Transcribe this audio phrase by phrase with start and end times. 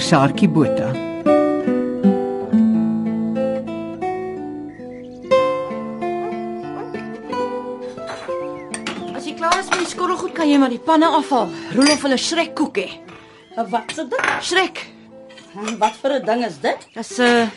[0.00, 0.88] deur Saartjie Botha.
[9.16, 11.50] As jy klaar is met die skottelgoed, kan jy maar die panne afhaal.
[11.76, 12.88] Rolof hulle Shrek koek hê.
[13.70, 14.30] Wat se dit?
[14.46, 14.86] Shrek.
[15.58, 16.88] En Wat vir 'n ding is dit?
[16.94, 17.48] Dis 'n uh,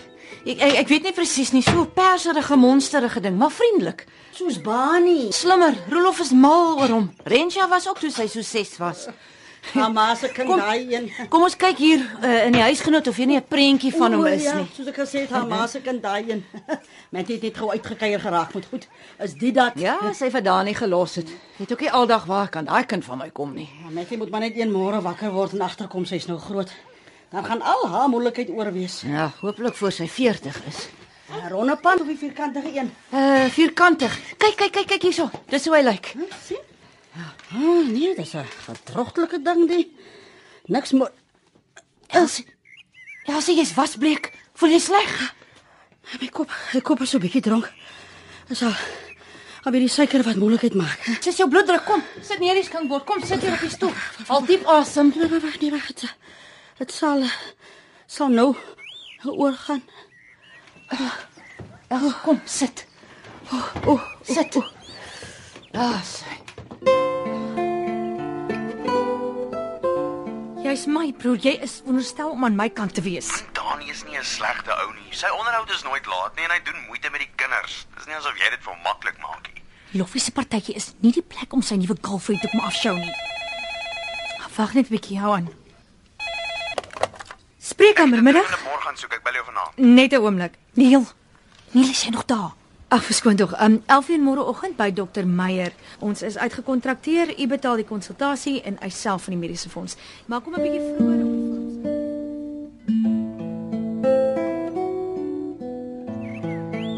[0.45, 4.05] ek, ek ek weet nie presies nie, so 'n perserige monsterige ding, maar vriendelik.
[4.31, 5.31] Soos Bani.
[5.31, 5.75] Slimmer.
[5.89, 7.13] Rolof is mal oor hom.
[7.23, 9.07] Rensha was ook toe sy so 6 was.
[9.73, 10.59] Mamma se kind Kom.
[10.59, 11.11] daai een.
[11.29, 14.21] Kom ons kyk hier uh, in die huisgenoot of jy nie 'n prentjie van hom
[14.21, 14.67] O, is ja, nie.
[14.75, 16.43] Soos ek gesê het, haar ma se kind daai een.
[17.15, 18.87] Met het net gou uitgekeier geraak met goed.
[19.19, 19.73] Is dit dat?
[19.79, 21.29] Ja, sy het daar nie gelos het.
[21.57, 23.69] Het ook nie aldag waar kan daai kind van my kom nie.
[23.83, 26.71] Ja, Mattie moet maar net een môre wakker word en agterkom sy's nou groot.
[27.31, 29.01] Dan gaan al haar moeilikheid oorwees.
[29.01, 30.89] Ja, hopelik voor sy 40 is.
[31.33, 32.91] 'n Ronde pan of die vierkantige een?
[33.13, 34.19] Uh vierkantig.
[34.37, 35.29] Kyk, kyk, kyk, kyk hierso.
[35.49, 36.05] Dis hoe hy lyk.
[36.13, 36.57] Hm, sien?
[37.53, 39.95] Oh, nee, dis 'n gedrogtelike ding die.
[40.65, 41.07] Niks mo
[42.07, 42.47] Elsie.
[43.25, 44.33] Ja, sê jy's wasbleek.
[44.53, 45.33] Voel jy sleg?
[46.19, 47.71] My kop, my kop is so 'n bietjie dronk.
[48.47, 48.73] Dis al
[49.63, 50.99] al weer die suiker wat moeilikheid maak.
[51.23, 51.85] Dis jou bloeddruk.
[51.85, 53.05] Kom, sit neer die skinkbord.
[53.05, 53.93] Kom, sit hier op die stoel.
[54.27, 55.13] Haal diep asem.
[55.15, 55.87] Nee, wag, nee, wag.
[55.87, 56.15] Dit,
[56.77, 57.23] dit sal
[58.05, 58.55] sal nou
[59.23, 59.83] oorgaan.
[61.87, 62.85] Elsie, kom, sit.
[63.51, 64.57] O, oh, Sit.
[65.73, 66.42] Ah, sy.
[70.63, 71.37] Jy's my broer.
[71.37, 73.29] Jy is onderstel om aan my kant te wees.
[73.53, 75.11] Dani is nie 'n slegte ou nie.
[75.11, 77.85] Sy onderhoud is nooit laat nie en hy doen moeite met die kinders.
[77.97, 79.61] Dis nie asof jy dit vir maklik maak nie.
[79.99, 83.13] Loffie se partytjie is nie die plek om sy nuwe girlfriend te kom afshow nie.
[84.55, 85.49] Wag net 'n bietjie, hou aan.
[87.59, 88.51] Spreekkamer middag.
[88.53, 89.77] Ek môre gaan soek, ek bel jou vanaand.
[89.77, 90.53] Net 'n oomblik.
[90.73, 91.05] Neil,
[91.71, 92.51] Neil is jy nog daar?
[92.93, 93.61] Ag, verskoon tog.
[93.61, 95.71] Um 11:00 môreoggend by dokter Meyer.
[95.99, 97.39] Ons is uitgekontrakteer.
[97.39, 99.95] U betaal die konsultasie en hy self van die mediese fonds.
[100.25, 101.73] Maar kom 'n bietjie vroeër ons.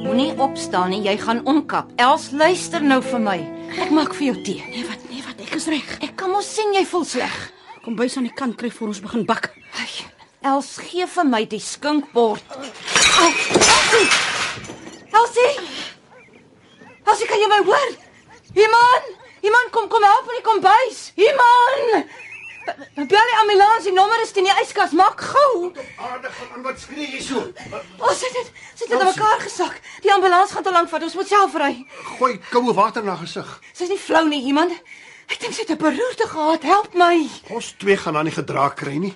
[0.03, 1.87] Moenie opstaan nie, jy gaan omkap.
[1.95, 3.39] Els, luister nou vir my.
[3.79, 4.63] Ek maak vir jou tee.
[4.71, 5.97] nee wat, nee wat, ek is reg.
[6.01, 7.51] Ek kan mos sien jy voel sleg.
[7.83, 9.53] Kom bys aan die kant kry voor ons begin bak.
[9.79, 9.89] Ai,
[10.41, 12.43] Els, gee vir my die skinkbord.
[13.19, 14.34] Au, Elsie!
[15.19, 15.53] Elsie!
[17.05, 17.89] Elsie, kan jy my hoor?
[18.65, 19.09] Iman!
[19.45, 21.01] Iman, kom kom help in die kombuis.
[21.29, 22.05] Iman!
[22.95, 24.95] Bel die ambulans, die nommer is in die yskas.
[24.97, 25.69] Maak gou.
[26.01, 27.43] Aardig van wat skree jy so?
[27.99, 29.77] Ons sit dit sit dit aan mekaar gesak.
[30.01, 31.05] Die ambulans gaan te lank vat.
[31.05, 31.73] Ons moet self ry.
[32.15, 33.51] Gooi koue water na gesig.
[33.73, 34.73] Sy's nie flou nie, iemand.
[35.29, 36.63] Ek dink sy het 'n beroerte gehad.
[36.63, 37.29] Help my.
[37.49, 39.13] Ons twee gaan dan nie gedra kry nie.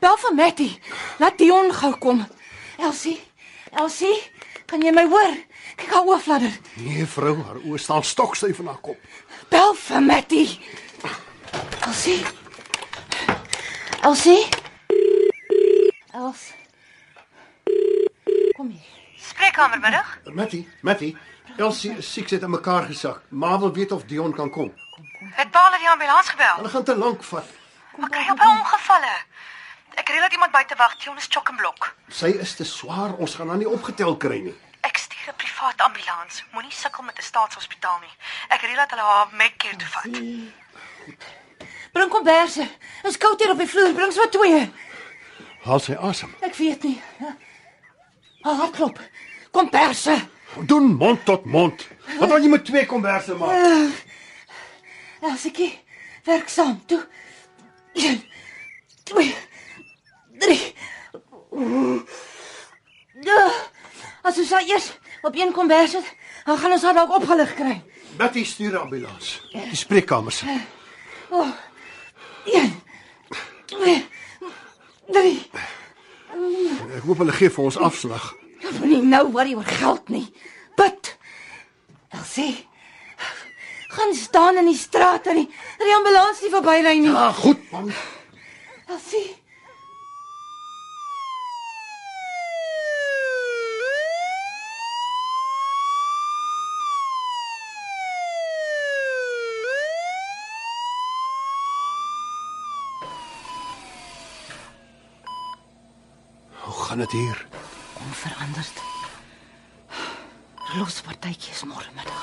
[0.00, 0.70] Bel vir Matty.
[1.18, 2.26] Laat Dion gou kom.
[2.78, 3.20] Elsie,
[3.72, 4.16] Elsie,
[4.66, 5.36] kan jy my hoor?
[5.76, 6.54] Kyk haar oë fladder.
[6.82, 8.98] Nee, vrou, haar oë staan stokstyf in haar kop.
[9.52, 10.44] Bel vir Matty.
[11.86, 12.20] Elsie.
[14.02, 14.42] Elsie?
[16.12, 16.42] Els.
[18.56, 18.92] Kom hier.
[19.28, 20.18] Spreekkamer middag.
[20.34, 21.12] Matty, Matty,
[21.56, 23.22] Elsie is siek sit in mekaar gesak.
[23.28, 24.72] Ma wil weet of Dion kan kom.
[25.36, 26.56] Het Paul die ambulans gebel?
[26.56, 27.54] Hulle gaan te lank vat.
[27.96, 29.14] Maar kry op 'n ongevalle.
[29.96, 30.96] Ek reël dat iemand buite wag.
[31.00, 31.94] Dion is chock en blok.
[32.08, 34.54] Sy is te swaar, ons gaan haar nie opgetel kry nie.
[34.86, 36.44] Ek stuur 'n private ambulans.
[36.52, 38.14] Moenie sukkel met 'n staatshospitaal nie.
[38.48, 40.12] Ek reël dat hulle haar Medcare toe vat.
[41.92, 42.68] Bring komberse.
[43.02, 43.92] Is koud hier op die vloer.
[43.92, 44.72] Bring so twee.
[45.64, 46.34] Haal sy asem.
[46.40, 47.02] Ek weet nie.
[48.42, 49.00] Haar hart klop.
[49.50, 50.28] Komberse.
[50.66, 51.86] Doen mond tot mond.
[52.18, 54.04] Wat wil jy met twee komberse maak?
[55.20, 55.72] Elsiekie,
[56.24, 56.86] werk saam.
[56.86, 57.00] Toe.
[57.92, 58.22] Een,
[59.02, 59.34] twee,
[60.38, 60.74] drie.
[63.20, 63.50] Ja.
[64.22, 64.90] As ons nou eers
[65.22, 66.14] op een kombers sit,
[66.44, 67.82] dan gaan ons haar dalk opgelig kry.
[68.18, 69.40] Matty stuur 'n ambulans.
[69.52, 70.46] Die spreekkamer se.
[72.46, 72.82] Een,
[73.66, 74.06] twee,
[75.06, 75.50] drie.
[76.96, 78.34] Ek hoop hulle gee vir ons afslag.
[78.62, 80.32] Ek wil nie nou worry oor geld nie.
[80.76, 81.16] Bid.
[82.08, 82.68] Elsie.
[83.88, 85.48] Gaan staan in die straat dat die,
[85.78, 87.10] dat die ambulans nie verbyry nie.
[87.10, 87.92] Ja, goed man.
[88.86, 89.44] Elsie.
[106.66, 107.46] Hoe gaan dit hier?
[107.92, 108.82] Onveranderd.
[110.76, 112.22] Los partytjie is môre middag.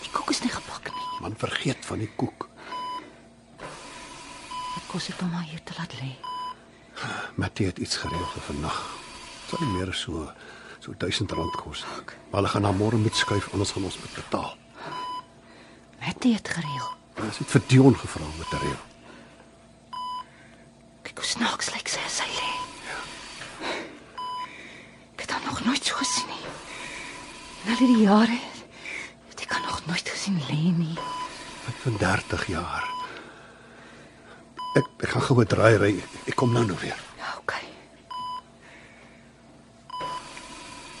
[0.00, 1.08] Die koek is nie gebak nie.
[1.20, 2.46] Man vergeet van die koek.
[3.60, 6.14] Wat kos dit om haar hier te laat lê?
[7.36, 8.62] Matty het iets gereël vir.
[8.62, 10.30] Dit sal nie meer so
[10.80, 11.84] so 1000 rand kos.
[12.30, 14.56] Maar hulle gaan na môre moet skuif anders gaan ons moet betaal.
[16.00, 16.88] Matty het gereël.
[17.20, 18.82] Ons het vir Dion gevra om te reël.
[21.04, 22.50] Kyk hoe snaaks lyk sy as sy lê.
[27.80, 28.38] Hierdie jare
[29.30, 30.96] het ek haar nog nooit gesien lê nie.
[31.64, 32.88] Wat van 30 jaar.
[34.76, 35.94] Ek ek gaan gou 'n draai ry.
[36.28, 36.98] Ek kom nou nou weer.
[37.16, 37.64] Ja, okay.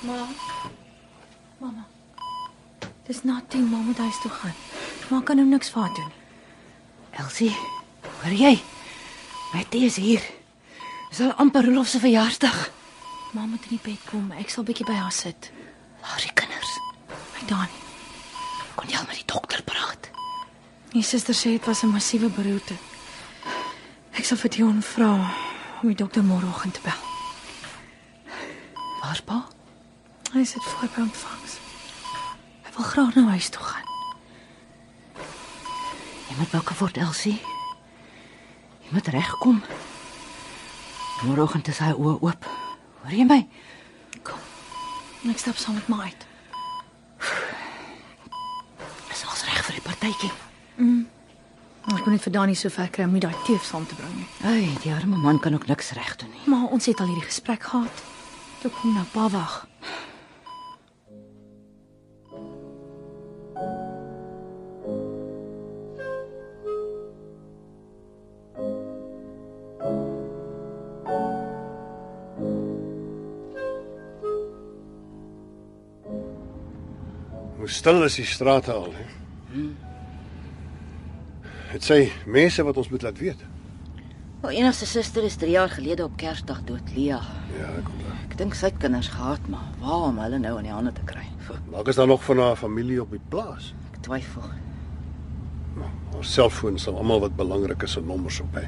[0.00, 0.26] Ma.
[1.58, 1.84] Mamma.
[3.06, 4.54] Dis na 10, ma moet huis toe gaan.
[5.10, 6.12] Ma kan nou niks vir haar doen.
[7.10, 7.56] Elsie,
[8.22, 8.62] hoor jy?
[9.52, 10.22] Mattie is hier.
[11.10, 12.70] Dis al amper Rolof se verjaarsdag.
[13.32, 14.32] Ma moet in die bed kom.
[14.32, 15.50] Ek sal bietjie by haar sit.
[16.00, 16.32] Waar die
[17.50, 17.78] My Dani.
[18.76, 20.10] Kon jy al met die dokter praat?
[20.92, 22.76] Die suster sê dit was 'n massiewe beroerte.
[24.12, 25.10] Ek sal vir Dion vra
[25.82, 27.02] om die dokter môreoggend te bel.
[29.02, 29.46] Waar's pa?
[30.32, 31.58] Hy sit voor by ontvangs.
[32.62, 33.88] Hy wil graag na huis toe gaan.
[36.28, 37.42] Jy moet wakker word, Elsie.
[38.80, 39.62] Jy moet regkom.
[41.22, 42.46] Môreoggend is hy oë oop.
[43.02, 43.48] Hoor jy my?
[45.24, 46.26] En ek stap saam met my uit.
[49.10, 49.44] Is ons
[50.00, 51.06] reg vir die partytjie?
[51.90, 54.12] Ek kon net vir Dani so ver kry om nie daai teef saam te bring
[54.14, 54.28] nie.
[54.44, 56.44] Ai, die arme man kan ook niks reg doen nie.
[56.46, 58.04] Maar ons het al hierdie gesprek gehad.
[58.62, 59.66] Toe kom nou pa wag.
[77.60, 79.89] Hoe stil is die strate al, hè?
[81.72, 83.42] Dit sê mense wat ons moet laat weet.
[84.40, 87.20] Haar enigste suster is 3 jaar gelede op Kersdag dood, Lia.
[87.58, 88.14] Ja, ek onthou.
[88.24, 91.04] Ek dink sy het kinders gehad, maar waar om hulle nou in die hande te
[91.04, 91.26] kry?
[91.70, 93.72] Maak is daar nog van haar familie op die plaas.
[93.92, 94.48] Ek twyfel.
[96.14, 98.64] Haar selfoon sal almal wat belangrik is se nommers op hê.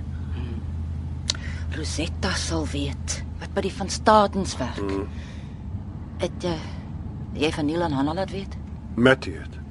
[1.73, 4.85] Rosetta sal weet wat by die van Statens werk.
[4.85, 5.09] Mm.
[6.21, 6.59] Het uh,
[7.35, 8.61] jy van Neil en Hanna laat weet?
[8.95, 9.62] Mattie het.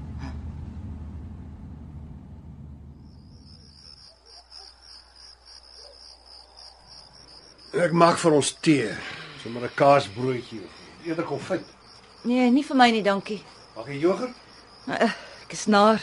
[7.82, 8.90] Ek maak vir ons tee,
[9.42, 10.62] sommer 'n kaasbroodjie.
[11.06, 11.66] Eerder konfyt.
[12.24, 13.42] Nee, nie vir my nie, dankie.
[13.76, 14.36] Mag jy jogurt?
[14.88, 15.10] Uh,
[15.42, 16.00] ek is naar.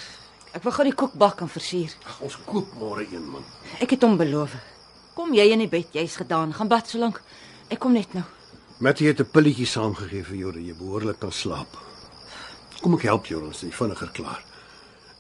[0.53, 1.95] Ek wil gou die koek bak en versier.
[2.05, 3.45] Ag, ons koop môre een man.
[3.81, 4.57] Ek het hom beloof.
[5.15, 6.53] Kom jy in die bed, jy's gedaan.
[6.53, 7.23] Gaan bad solank.
[7.71, 8.25] Ek kom net nou.
[8.81, 11.79] Mattie het 'n pilletjie saamgegee vir jou dat jy behoorlik kan slaap.
[12.83, 14.43] Kom ek help jou, ons is vinniger klaar.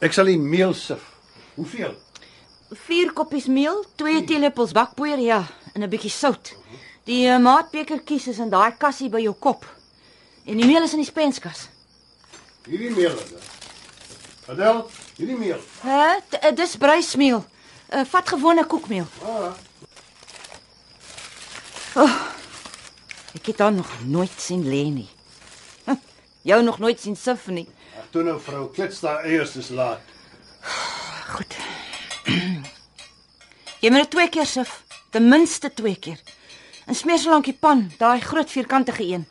[0.01, 1.03] Ek sal die meel sif.
[1.55, 1.95] Hoeveel?
[2.73, 6.55] 4 koppies meel, 2 teelepels bakpoeier, ja, en 'n bietjie sout.
[7.05, 9.65] Die uh, maatbekertjies is in daai kassie by jou kop.
[10.45, 11.69] En die meel is in die spenskas.
[12.67, 13.43] Hierdie meel is dit.
[14.49, 15.61] Adel, hierdie meel.
[15.83, 16.21] Hæ?
[16.45, 17.45] Uh, Dis bruismeel.
[17.95, 19.07] Uh, vat gewone koekmeel.
[21.95, 22.13] Ah,
[23.35, 25.09] Ek het haar nog nooit sien lê nie.
[25.87, 25.97] Huh,
[26.43, 27.69] Jou nog nooit sien sif nie.
[27.99, 30.01] ag toe nou vrou, klits daar eers is laat.
[31.29, 31.57] Goed.
[33.79, 34.83] Jy moet dit twee keer sif,
[35.15, 36.19] ten minste twee keer.
[36.89, 39.27] En smeer so lank die pan, daai groot vierkantige een.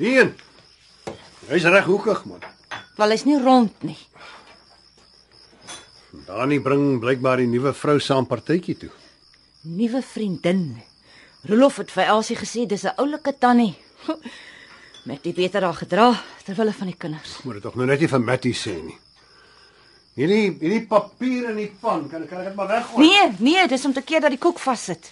[0.00, 0.32] Hierheen.
[1.50, 2.42] Hy's reg hoekig man.
[2.96, 3.98] Wel hy's nie rond nie.
[6.24, 8.90] Dani bring blykbaar die nuwe vrou saam partytjie toe.
[9.68, 10.64] Nuwe vriendin.
[11.48, 13.76] Rolof het vir Elsie gesê dis 'n oulike tannie.
[15.08, 16.14] Met die beter daar gedra
[16.44, 17.42] terwyl van die kinders.
[17.44, 18.98] Moet dit tog nou net nie vir Mattie sê nie.
[20.14, 23.02] Hierdie hierdie papier in die pan, kan kan ek dit maar weggooi?
[23.02, 25.10] Nee, nee, dis om te keer dat die koek vassit.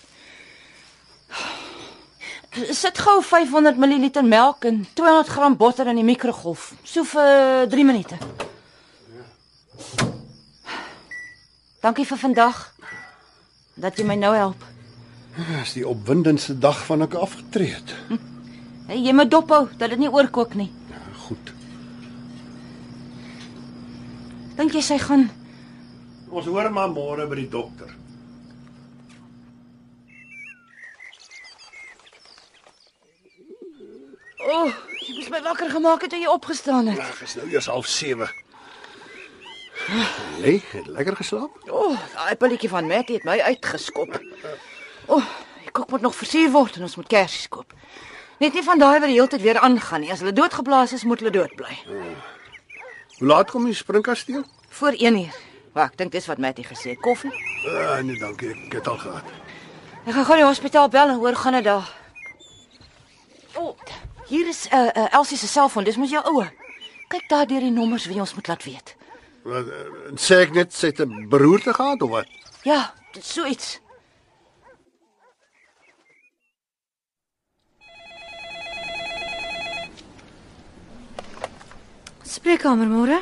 [2.53, 6.75] Sit gou 500 ml melk en 200 gram botter in die mikrogolf.
[6.85, 8.19] So vir 3 minute.
[11.83, 12.61] Dankie vir vandag.
[13.75, 14.69] Dat jy my nou help.
[15.35, 17.97] Dis die opwindendste dag van ek afgetree het.
[18.87, 20.69] Hey, jy moet dophou dat dit nie oorkook nie.
[20.93, 21.53] Ja, goed.
[24.57, 25.31] Dink jy sy gaan
[26.33, 27.91] Ons hoor maar môre by die dokter.
[34.43, 34.71] O, oh,
[35.05, 37.03] jy moes my wakker gemaak het toe jy opgestaan het.
[37.05, 38.31] Ag, is nou eers half 7.
[40.41, 41.61] Lê, het lekker geslaap?
[41.69, 44.17] O, oh, daai pilletjie van Mattie het my uitgeskop.
[45.07, 45.31] O, oh,
[45.61, 47.77] die kook moet nog versier word en ons moet kersies koop.
[48.41, 50.11] Net nie van daai wat die hele tyd weer aangaan nie.
[50.15, 51.77] As hulle doodgeblaas is, moet hulle dood bly.
[53.19, 54.45] Hoe laat kom die springkasteel?
[54.69, 55.35] Voor 1 uur.
[55.73, 57.01] Wag, ek dink dis wat Mattie gesê het.
[57.01, 57.33] Koffie.
[57.65, 58.51] Uh, nee, dankie.
[58.67, 59.29] Ek het al gehad.
[60.05, 61.89] Ek gaan gou die hospitaal bel en hoor gaan dit daar.
[63.55, 63.77] O, oh,
[64.29, 65.85] hier is 'n uh, uh, Elsie se selfoon.
[65.85, 66.49] Dis mos jou oue.
[67.09, 68.97] Kyk daar deur die nommers wie ons moet laat weet.
[69.43, 69.77] Wat uh,
[70.17, 72.29] sê ek net sy het 'n beroerte gehad of wat?
[72.63, 73.81] Ja, dit so iets.
[82.33, 83.19] Spreekkamer môre.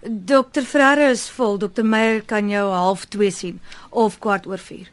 [0.00, 1.58] Dokter Ferreira is vol.
[1.60, 4.88] Dokter Meyer kan jou half 2 sien of kwart oor 4.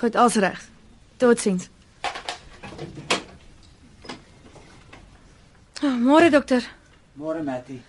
[0.00, 0.58] Goed, als reg.
[1.22, 1.68] Totsiens.
[5.84, 6.66] Oh, môre dokter.
[7.14, 7.82] Môre Mattie.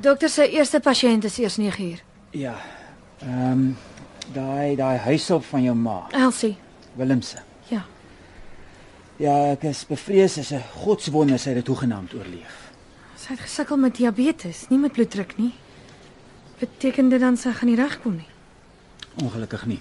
[0.00, 2.02] Dokter se eerste pasiënt is eers 9 uur.
[2.32, 2.56] Ja.
[3.20, 3.76] Ehm um,
[4.32, 6.56] daai daai huishulp van jou ma, Elsie.
[6.96, 7.42] Willemse.
[7.68, 7.84] Ja.
[9.20, 12.63] Ja, ek is bevrees as 'n godswonder sy dit hoegenaamd oorleef.
[13.24, 15.54] Sy het gesukkel met diabetes, nie met bloeddruk nie.
[16.60, 18.26] Beteken dit dan sy gaan nie regkom nie?
[19.22, 19.78] Ongelukkig nie.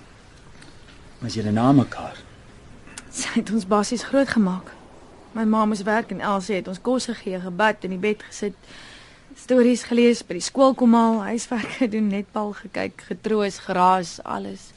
[1.20, 2.22] Was julle na mekaar?
[3.12, 4.70] Sy het ons basies groot gemaak.
[5.36, 8.56] My ma moes werk en Elsie het ons kos gegee, gebad in die bed gesit,
[9.36, 14.70] stories gelees, by die skool kom al, huiswerk gedoen, netbal gekyk, getroos, geraas, alles.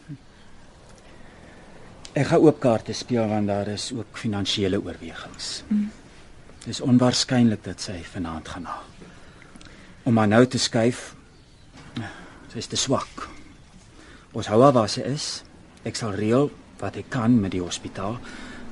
[2.17, 5.61] Ek gaan oop kaarte speel want daar is ook finansiële oorwegings.
[5.69, 5.87] Mm.
[6.67, 8.77] Dis onwaarskynlik dat sy vanaand gaan na.
[10.03, 11.13] Om haar nou te skuif.
[12.51, 13.29] Sy is te swak.
[14.35, 15.45] Ons hou haar waar sy is.
[15.87, 18.19] Ek sal reël wat ek kan met die hospitaal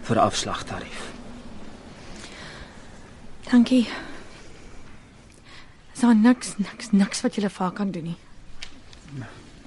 [0.04, 1.04] vir afslagtarief.
[3.46, 3.84] Dankie.
[5.94, 8.18] Is daar niks niks niks wat jy vir haar kan doen nie.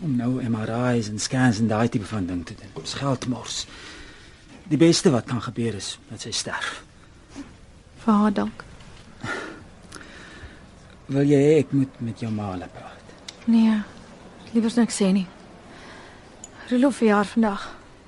[0.04, 2.76] Om nou MRI's en scans en daai tipe van ding te doen.
[2.78, 3.64] Ons geld mors.
[4.68, 6.87] Die beste wat kan gebeur is dat sy sterf.
[8.08, 8.62] Vir haar dalk.
[11.12, 13.10] Wil jy hê ek moet met jou ma hulle praat?
[13.52, 13.74] Nee.
[14.54, 15.26] Liewers niks sê nie.
[16.70, 17.66] Rolof verjaar vandag.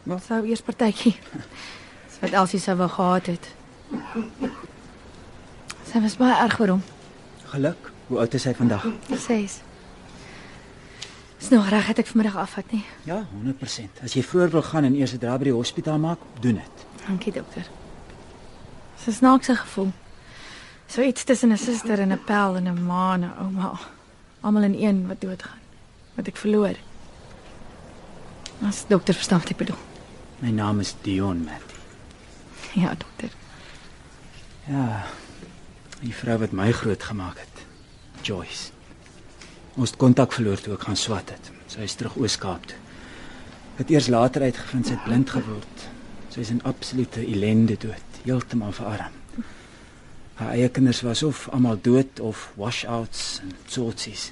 [0.08, 1.12] Wat sou eers partytjie?
[2.22, 3.50] Wat Elsie sou wou gehad het.
[5.90, 6.86] Sy was baie erg oor hom.
[7.52, 7.92] Geluk.
[8.08, 8.88] Hoe oud is hy vandag?
[9.26, 9.58] Ses.
[11.42, 12.86] Dis nog reg het ek vanmiddag afvat nie.
[13.04, 14.00] Ja, 100%.
[14.08, 16.88] As jy vroeër wil gaan en eers 'n draai by die hospitaal maak, doen dit.
[17.04, 17.68] Dankie dokter.
[19.06, 19.92] Dis 'n snaakse gevoel.
[20.88, 23.80] So iets tussen 'n suster en 'n pel en 'n ma en 'n ouma.
[24.42, 25.62] Almal in een wat doodgaan.
[26.16, 26.76] Wat ek verloor.
[28.62, 29.78] As dokter verstaan wat ek bedoel.
[30.40, 31.80] My naam is Dion Mattie.
[32.74, 33.30] Ja, dokter.
[34.68, 35.06] Ja.
[36.00, 37.66] Die vrou wat my grootgemaak het.
[38.22, 38.72] Joyce.
[39.76, 41.52] Ons het kontak verloor toe ek gaan swat het.
[41.68, 42.78] Sy is terug Oos-Kaap toe.
[43.76, 45.88] Het eers later uitgevind sy het blind geword.
[46.30, 49.16] Sy is in absolute ellende dood, heeltemal verarm.
[50.40, 54.32] Haar eie kinders was of almal dood of washouts en sortsies.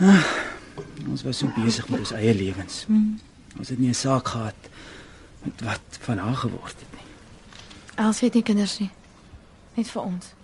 [0.00, 0.24] Ah,
[1.08, 2.84] ons was so besig met ons eie lewens.
[2.88, 3.18] Hmm.
[3.58, 4.70] Ons het nie 'n saak gehad
[5.42, 7.06] met wat van haar geword het nie.
[7.94, 8.90] Elsie het nie kinders nie.
[9.74, 10.35] Net vir ons.'n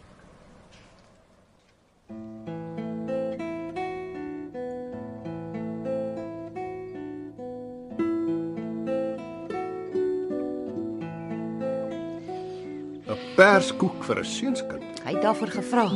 [13.36, 14.98] Perskoek vir 'n seunskind.
[15.04, 15.88] Hy het daarvoor gevra.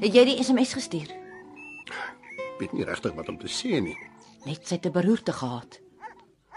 [0.00, 1.08] Het jy die SMS gestuur?
[1.88, 3.96] Ek weet nie regtig wat om te sê nie.
[4.44, 5.80] Net sy het 'n beroerte gehad.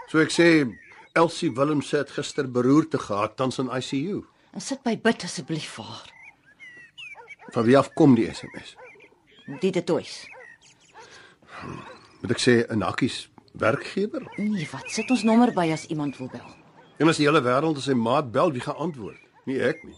[0.08, 0.76] So ek sê
[1.14, 4.24] Elsie Willems het gister beroerte gehad tans in ICU.
[4.52, 6.12] En sit by bid asseblief vir haar.
[7.52, 8.76] Van wie af kom die SMS?
[9.60, 10.28] Die de toys.
[12.20, 14.32] Moet ek sê 'n hakkies werkgewer?
[14.36, 16.54] Nee, wat sit ons nommer by as iemand wil bel?
[16.98, 19.25] En as die hele wêreld as sy maat bel, wie gaan antwoord?
[19.46, 19.94] Nie ek nie.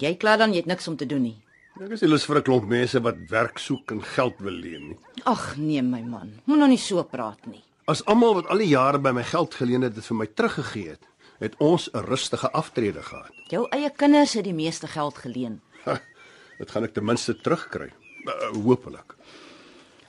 [0.00, 1.36] Jy klaar dan jy het niks om te doen nie.
[1.76, 4.98] Ek is lus vir 'n klomp mense wat werk soek en geld wil leen nie.
[5.24, 7.62] Ag nee my man, moet nou nie so praat nie.
[7.86, 10.88] As almal wat al die jare by my geld geleen het, dit vir my teruggegee
[10.88, 11.04] het,
[11.38, 13.30] het ons 'n rustige aftrede gehad.
[13.48, 15.60] Jou eie kinders het die meeste geld geleen.
[15.84, 16.00] Ha,
[16.58, 17.92] dit gaan ek ten minste terugkry.
[18.26, 19.14] Uh, Hoopelik.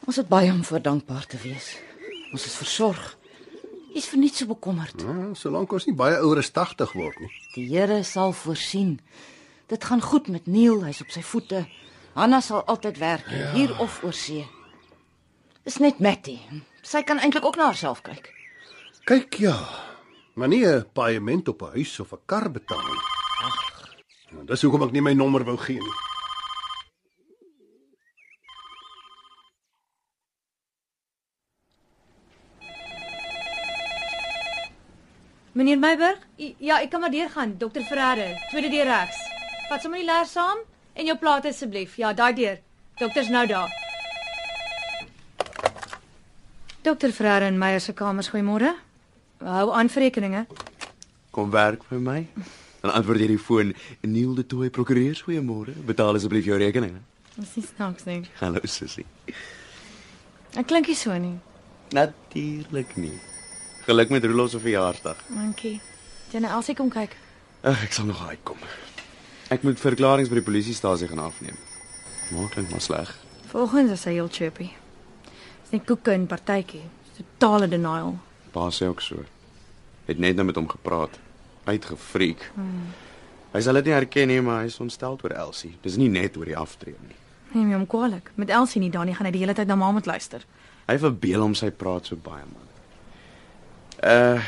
[0.08, 1.78] Ons het baie om voor dankbaar te wees.
[2.32, 3.18] Ons is versorg.
[3.98, 5.02] Jy's vir niks so bekommerd.
[5.02, 7.32] Ja, solank ons nie baie ouer as 80 word nie.
[7.56, 9.00] Die Here sal voorsien.
[9.72, 11.64] Dit gaan goed met Neil, hy's op sy voete.
[12.14, 13.50] Hanna sal altyd werk, ja.
[13.56, 14.46] hier of oor see.
[15.66, 16.38] Dis net Mattie.
[16.86, 18.30] Sy kan eintlik ook na haarself kyk.
[19.10, 19.58] Kyk ja.
[20.38, 23.02] Maar nie 'n paaiement op 'n huis of 'n kar betaal nie.
[23.42, 23.58] Ag.
[24.32, 26.07] Nou, dis hoekom ek nie my nommer wou gee nie.
[35.58, 36.20] Meneer Meiberg?
[36.40, 37.56] I- Ja, ek kan maar deur gaan.
[37.58, 39.18] Dokter Ferreira, tweede deur regs.
[39.70, 40.58] Vat sommer die leer saam
[40.94, 41.96] en jou plate asseblief.
[41.98, 42.60] Ja, daai deur.
[43.00, 43.70] Dokter's nou daar.
[46.82, 48.76] Dokter Ferreira in Meyer se kamers, goeiemôre.
[49.44, 50.46] Hou aan vir rekeninge.
[51.32, 52.28] Kom werk vir my.
[52.82, 53.74] Dan antwoord jy die foon.
[54.02, 55.74] Neil de Tooi prokureur, goeiemôre.
[55.86, 57.02] Betaal asseblief jou rekeninge.
[57.36, 58.22] Dis nie snaaks nie.
[58.40, 59.06] Hallo sussie.
[60.58, 61.40] Ek klink nie so nie.
[61.94, 63.20] Natuurlik nie.
[63.88, 65.16] Geluk met Roelof se verjaarsdag.
[65.28, 65.78] Dankie.
[66.34, 67.14] Jy nou Elsie kom kyk.
[67.64, 68.60] Ag, ek sal nog uitkom.
[69.48, 71.56] Ek moet verklaringe by die polisiestasie gaan afneem.
[72.36, 73.14] Maar klink maar sleg.
[73.48, 74.68] Volgens is hy heel chirpy.
[75.62, 76.84] Dis net koeke en partytjie.
[77.16, 78.18] Totale denial.
[78.52, 79.24] Pa sê ook so.
[80.12, 81.16] Het net nou met hom gepraat.
[81.72, 82.44] Uitgefreek.
[82.60, 82.92] Hmm.
[83.56, 85.78] Hy sal dit nie herken nie, maar hy is ontstel oor Elsie.
[85.88, 87.22] Dis nie net oor die aftrede nie.
[87.56, 88.36] Neem hom kwaliek.
[88.36, 90.44] Met Elsie nie dan nie gaan hy die hele tyd na ma moet luister.
[90.92, 92.67] Hy verbeel hom sy praat so baie man.
[94.04, 94.42] Uh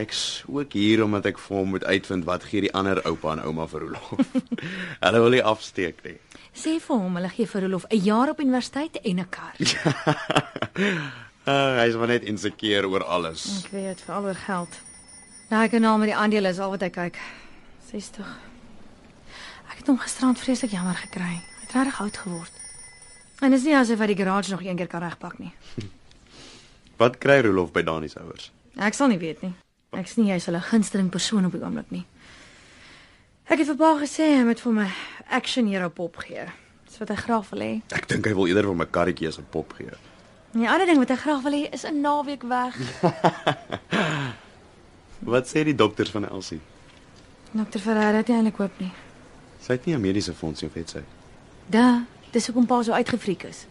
[0.00, 3.42] ek's ook hier omdat ek vir hom moet uitvind wat gee die ander oupa en
[3.44, 4.12] ouma vir Rolof.
[5.04, 6.16] Hulle wil nie afsteek nie.
[6.56, 9.54] Sê vir hom hulle gee vir Rolof 'n jaar op universiteit en 'n kar.
[11.46, 13.64] Uh, hy is maar net insekeer oor alles.
[13.64, 14.80] Ek weet vir al oor geld.
[15.50, 17.18] Nou ek al met die aandele is al wat hy kyk.
[17.90, 18.26] 60.
[19.70, 21.42] Ek het hom gisterand vreeslik jammer gekry.
[21.42, 22.52] Hy het regtig oud geword.
[23.40, 25.52] En dis nie asof hy die garage nog een keer kan regpak nie.
[27.00, 28.50] Wat kry Rolof by Dani se ouers?
[28.76, 29.54] Ek sal nie weet nie.
[29.92, 32.04] Ek sien jy's hulle gunsteling persoon op die oomblik nie.
[33.50, 34.88] Ek het vir pa gesê hy moet vir my
[35.30, 36.46] action hero pop gee.
[36.86, 37.72] Dis wat hy graag wil hê.
[37.90, 39.90] Ek dink hy wil eerder vir my karretjie as 'n pop gee.
[40.54, 42.74] En die ander ding wat hy graag wil hê is 'n naweek weg.
[45.20, 46.60] Wat sê die dokters van Elsie?
[47.52, 48.92] Dokter Ferreira het eintlik hoop nie.
[49.60, 51.02] Sy het nie 'n mediese fonds of het sy?
[51.66, 53.66] Da, dis hoekom pa so uitgefriek is.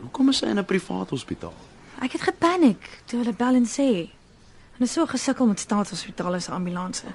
[0.00, 1.54] Hoekom is sy in 'n privaat hospitaal?
[2.00, 4.10] Ek het gepaniek toe hulle bel en sê.
[4.78, 7.06] En is so gesukkel met staatshospitale se ambulanse.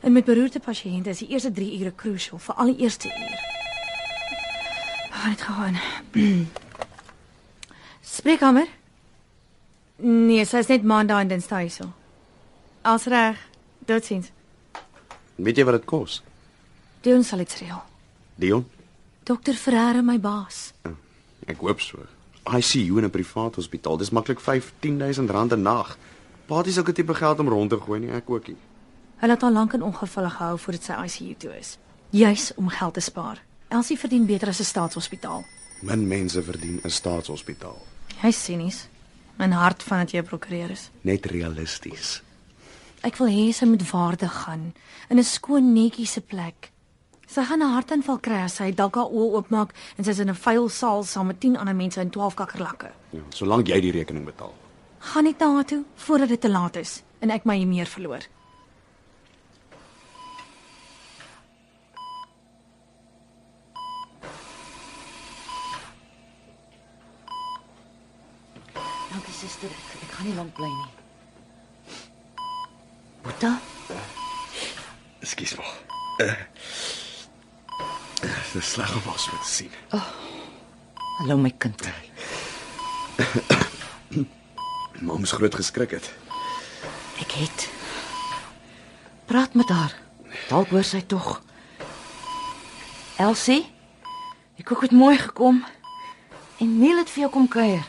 [0.00, 3.40] En met beroerte pasiënte is die eerste 3 ure crucial, veral die eerste uur.
[5.10, 5.76] Waar het gaan?
[8.16, 8.66] Spreekkamer?
[9.96, 11.92] Nee, sy is net maandag en dinsdag hierso.
[12.82, 13.36] Als reg.
[13.84, 14.30] Totsiens.
[15.34, 16.22] Weet jy wat dit kos?
[17.04, 17.82] Dion sal dit reël.
[18.34, 18.64] Dion?
[19.28, 20.72] Dokter Ferreira my baas.
[21.46, 22.00] Ek hoop so.
[22.48, 25.98] ICU in 'n privaat hospitaal, dis maklik 5 10000 rand 'n nag.
[26.46, 28.56] Patie sulke tipe geld om rond te gooi nie, ek ookie.
[29.22, 31.76] Hulle het al lank in ongevalle gehou voordat sy ICU toe is.
[32.10, 33.42] Juis om geld te spaar.
[33.68, 35.44] Elsie verdien beter as 'n staatshospitaal.
[35.82, 37.78] Min mense verdien 'n staatshospitaal.
[38.20, 38.88] Hy's sinies.
[39.38, 40.90] In hart van dit jy prokureur is.
[41.00, 42.22] Net realisties.
[43.02, 44.74] Ek wil hê sy moet waardig gaan
[45.08, 46.70] in 'n skoon netjiese plek.
[47.26, 50.34] Sy gaan 'n hartaanval kry as sy dalk haar oë oopmaak en sy's in 'n
[50.34, 52.90] vuil saal saam met 10 ander mense en 12 kakkerlakke.
[53.10, 54.52] Ja, solank jy die rekening betaal.
[55.02, 58.22] Gaan net na haar toe voordat dit te laat is en ek my meer verloor.
[69.12, 70.90] Dankie suster, ek, ek gaan nie lank bly nie.
[73.22, 73.56] Boeta,
[75.22, 75.74] Ekskuus maar.
[76.18, 76.34] Uh,
[78.52, 79.76] dis sleg om ons te sien.
[81.18, 81.86] hallo my kind.
[85.02, 86.06] Mom's groot geskrik het.
[87.22, 87.68] Ek het
[89.26, 89.94] praat met haar.
[90.48, 91.40] Dalk hoor sy tog.
[93.22, 93.62] Elsie,
[94.58, 95.62] die koek het mooi gekom.
[96.60, 97.84] En Neil het vir jou kom kuier.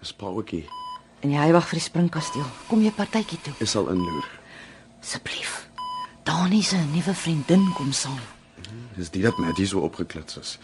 [0.00, 0.64] Dis pa ookie.
[1.24, 2.46] En jy wag vir die springkasteel.
[2.68, 4.26] Kom jy partytjie toe Is al inloer.
[5.04, 5.68] asseblief.
[6.24, 8.18] Dani se nuwe vriendin kom saam.
[8.96, 10.58] Dis dit dat Mattie so opgeklits is.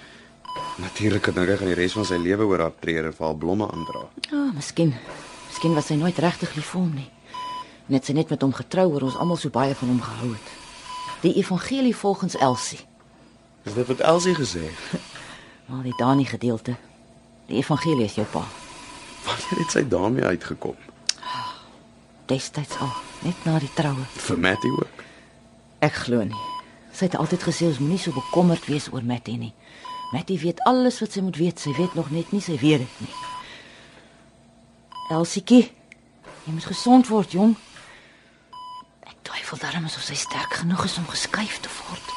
[0.81, 3.37] Natuurlik het hy gaan die res van sy lewe oor haar tree en vir haar
[3.37, 4.07] blomme aandra.
[4.31, 4.95] Ja, oh, miskien.
[5.51, 7.09] Miskien was sy nooit regtig lief vir hom nie.
[7.91, 10.53] Net sy net met hom getrou oor ons almal so baie van hom gehou het.
[11.25, 12.79] Die evangelie volgens Elsie.
[13.67, 15.01] Is dit wat Elsie gesê het?
[15.71, 16.75] Maar die Dani gedeelte.
[17.47, 18.45] Die evangelie is jou pa.
[19.27, 20.79] Wanneer het sy daarmee uitgekom?
[22.27, 22.91] Destyds al,
[23.23, 24.07] net na die troue.
[24.27, 25.05] Vir Mattie ook.
[25.87, 26.43] Ek glo nie.
[26.91, 29.53] Sy het altyd gesê ons moenie so bekommerd wees oor Mattie nie.
[30.11, 31.63] Mattie weet alles wat sy moet weet.
[31.63, 33.15] Sy weet nog net nie sy weet dit nie.
[35.11, 35.65] Elsiekie,
[36.47, 37.57] jy moet gesond word, jong.
[39.03, 42.13] Ek twyfel darm of sy sterk genoeg is om geskuif te word.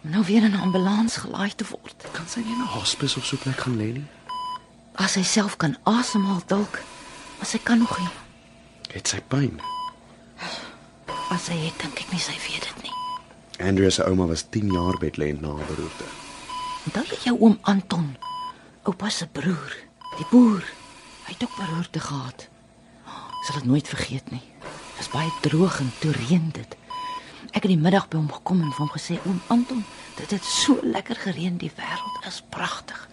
[0.00, 2.06] Om nou weer in 'n ambulans gelaai te word.
[2.12, 4.06] Kan sy nie in 'n hospis of so plek gaan lê nie?
[4.94, 6.80] As sy self kan asemhaal dalk,
[7.36, 8.08] maar sy kan nog nie.
[8.92, 9.60] Het sy pyn?
[11.30, 12.94] As sy het, dink ek nie sy weet dit nie.
[13.68, 16.04] Andrea se ouma was 10 jaar bedlend na haar beroerte.
[16.86, 18.16] Onthou jy jou oom Anton?
[18.82, 19.76] Oupa se broer,
[20.16, 20.64] die boer.
[21.26, 22.48] Hy het ook beroerte gehad.
[23.42, 24.42] Sal dit nooit vergeet nie.
[24.62, 26.76] Dit was baie droog en toe reën dit.
[27.50, 29.84] Ek het die middag by hom gekom en vir hom gesê: "Oom Anton,
[30.16, 33.08] dit het so lekker gereën, die wêreld is pragtig."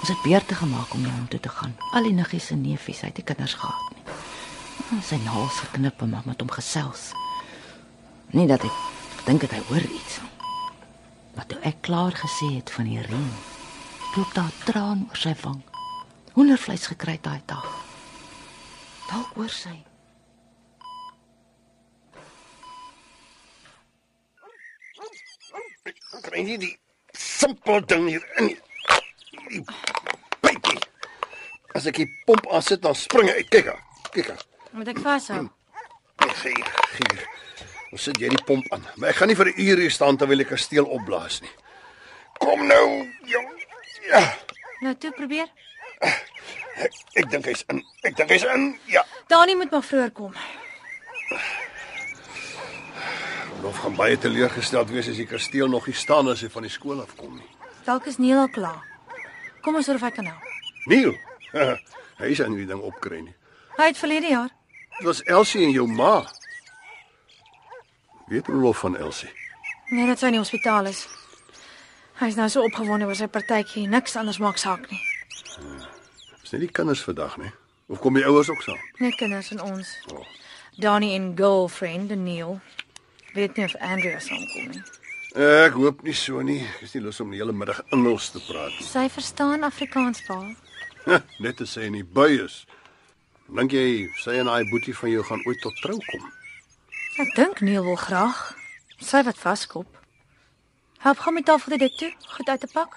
[0.00, 1.76] Ons het beurte gemaak om na hom toe te gaan.
[1.92, 5.02] Al die niggies en neefies, hy het nie kinders gehad nie.
[5.02, 7.12] Sy naels geknip en maar met hom gesels.
[8.30, 8.76] Nie dat ek
[9.22, 10.34] gedink het hy hoor iets nie.
[11.34, 13.32] Maar toe ek klaar gesê het van die reën,
[14.16, 15.62] loop daar 'n traan oor sy wang.
[16.36, 17.66] Hoendervleis gekry daai dag.
[19.08, 19.86] Dalk oor sy.
[26.36, 26.74] my nie die
[27.16, 28.50] simpel ding hier in.
[29.48, 29.62] Die
[30.44, 30.80] pypie.
[31.76, 33.40] As ek die pomp aansit dan spring hy.
[33.48, 33.80] Kyk haar.
[34.12, 34.42] Kyk haar.
[34.76, 35.46] Moet ek vashou?
[36.42, 37.22] Hier, hier.
[37.94, 38.84] Ons sit jy die pomp aan.
[39.00, 41.54] Maar ek gaan nie vir 'n uur hier staan terwyl ek 'n steel opblaas nie.
[42.38, 43.48] Kom nou, jong.
[44.12, 44.36] Ja.
[44.82, 45.48] Nou toe probeer.
[46.00, 47.80] Ek, ek dink hy's in.
[48.04, 48.66] Ek dink hy's in.
[48.92, 49.02] Ja.
[49.32, 50.34] Dani moet maar vroeër kom.
[53.66, 56.70] Of gaan baie teleurgesteld wees as die kasteel nog nie staan as hy van die
[56.70, 57.48] skool afkom nie.
[57.86, 58.84] Dalk is Neil al klaar.
[59.64, 60.52] Kom ons hoor of hy kan help.
[60.86, 61.16] Neil.
[62.20, 63.34] hy is aan die ding opkry nie.
[63.76, 64.52] Hy het verlede jaar.
[64.98, 66.20] Dit was Elsie en jou ma.
[68.30, 69.32] Weet Rolof van Elsie?
[69.90, 71.04] Nee, dat sy in die hospitaal is.
[72.20, 75.02] Hy is nou so opgewonde oor sy partytjie, niks anders maak saak nie.
[76.42, 77.52] Is nie die kinders vandag nie.
[77.86, 78.78] Of kom die ouers ook saam?
[78.98, 79.92] Net kinders en ons.
[80.12, 80.26] Oh.
[80.76, 82.60] Dani en girlfriend en Neil.
[83.32, 84.82] Weet nie of Andrea saamkom nie.
[85.36, 86.62] Ek hoop nie so nie.
[86.64, 88.86] Ek is nie lus om die hele middag Engels te praat nie.
[88.88, 90.40] Sy verstaan Afrikaans pa.
[91.44, 92.64] Net te sê in die bui is.
[93.46, 96.30] Dink jy sy en daai boetie van jou gaan ooit tot trou kom?
[97.22, 98.40] Ek dink Neil wil graag.
[99.00, 99.88] Sy wat vaskop.
[101.04, 102.96] Help gaan met tafeldek toe, goed uit te pak.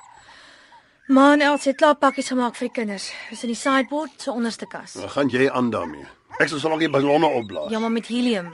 [1.10, 3.08] Ma en Els het klaar pakkies gemaak vir die kinders.
[3.34, 4.94] Is in die sideboard se onderste kas.
[5.00, 6.06] Dan gaan jy aan daarmee.
[6.40, 7.72] Ek sal so lank die ballonne opblaas.
[7.74, 8.52] Ja, maar met helium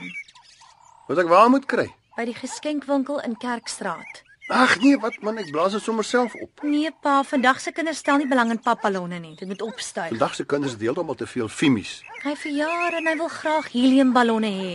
[1.06, 1.90] Wat ek waar moet kry?
[2.16, 4.22] by die geskenkwinkel in Kerkstraat.
[4.48, 6.62] Ag nee, wat man, ek blaas dit sommer self op.
[6.64, 9.34] Nee pa, vandag se kinders stel nie belang in papballonne nie.
[9.36, 10.08] Dit moet opstyg.
[10.14, 11.98] Vandag se kinders deel almal te veel fimies.
[12.24, 14.72] Hy verjaar en hy wil graag heliumballonne hê.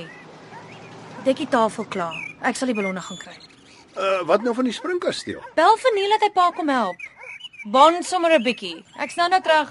[1.25, 2.19] Dek die tafel klaar.
[2.45, 3.33] Ek sal die ballonne gaan kry.
[3.97, 5.41] Uh wat nou van die springkasteel?
[5.57, 7.01] Bel vir Neil dat hy pa kom help.
[7.63, 8.83] Bond sommer 'n bietjie.
[8.97, 9.69] Ek's nou nou terug.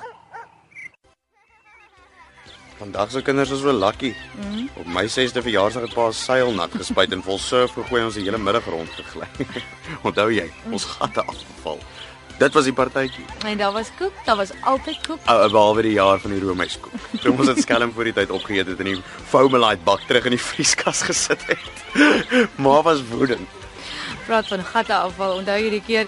[2.78, 4.14] Vandag se kinders is wel lucky.
[4.34, 4.68] Mm -hmm.
[4.74, 8.24] Op my 6de verjaarsdag het pa seil nat gespuit en vol surf gegooi ons die
[8.24, 9.26] hele middag rond gegly.
[10.06, 11.78] Onthou jy, ons gatte afgeval.
[12.38, 13.24] Dit was die partytjie.
[13.44, 15.18] En daar was koek, daar was altyd koek.
[15.26, 17.20] Ou behalwe die jaar van die roomyskoek.
[17.20, 20.30] Toe ons dit skelm voor die tyd opgeëet het en die Foamelight bak terug in
[20.30, 22.54] die vrieskas gesit het.
[22.54, 23.59] Ma was woedend.
[24.30, 25.40] Praat van gatte afval.
[25.40, 26.06] Onthou jy die keer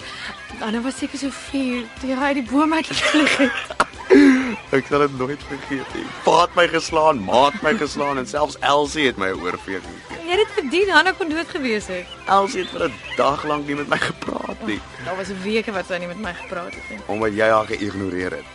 [0.61, 3.73] dan was seker so 4 toe jy uit die boom uit gevlieg het.
[4.77, 6.05] Ek sal dit nooit vergeet nie.
[6.23, 10.21] Pa het my geslaan, ma het my geslaan en selfs Elsie het my oorveel gegee.
[10.23, 12.13] Jy het dit verdien, Hanna kon dood gewees het.
[12.31, 15.87] Elsie het vir 'n dag lank nie met my gepraat nie, Daar was weke wat
[15.91, 16.99] sy nie met my gepraat het nie.
[17.07, 18.49] omdat jy haar geïgnoreer het.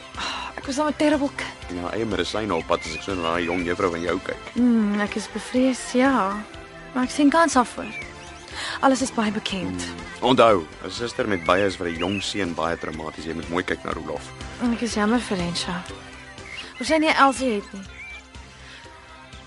[0.55, 1.81] Ek was dan 'n terrible kind.
[1.81, 4.43] Ja, eie medisyne op pad as ek so na daai jong juffrou van jou kyk.
[4.55, 6.37] Mm, ek is bevrees, ja.
[6.93, 7.91] Maar ek sien kans af voor.
[8.79, 9.85] Alles is baie bekend.
[10.21, 13.25] Onthou, 'n suster met baie is vir 'n jong seun baie traumaties.
[13.25, 14.31] Jy moet mooi kyk na Rolof.
[14.73, 15.83] Ek is jammer vir Rensha.
[16.77, 17.83] Hoe sy nie Elsie het nie.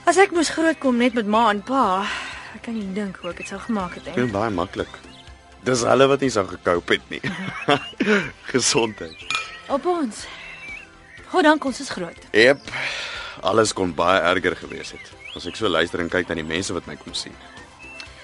[0.04, 2.06] As ek moes grootkom net met ma en pa,
[2.54, 4.14] ek kan nie dink hoe ek dit sou gemaak het nie.
[4.14, 4.98] Dit is baie maklik.
[5.62, 7.20] Dis hulle wat nie sou gekoop het nie.
[8.52, 9.16] Gesondheid.
[9.68, 10.26] Op ons.
[11.30, 12.26] God dank ons is groot.
[12.32, 12.58] Jep.
[13.46, 15.12] Alles kon baie erger gewees het.
[15.36, 17.36] As ek so luister en kyk na die mense wat my kom sien.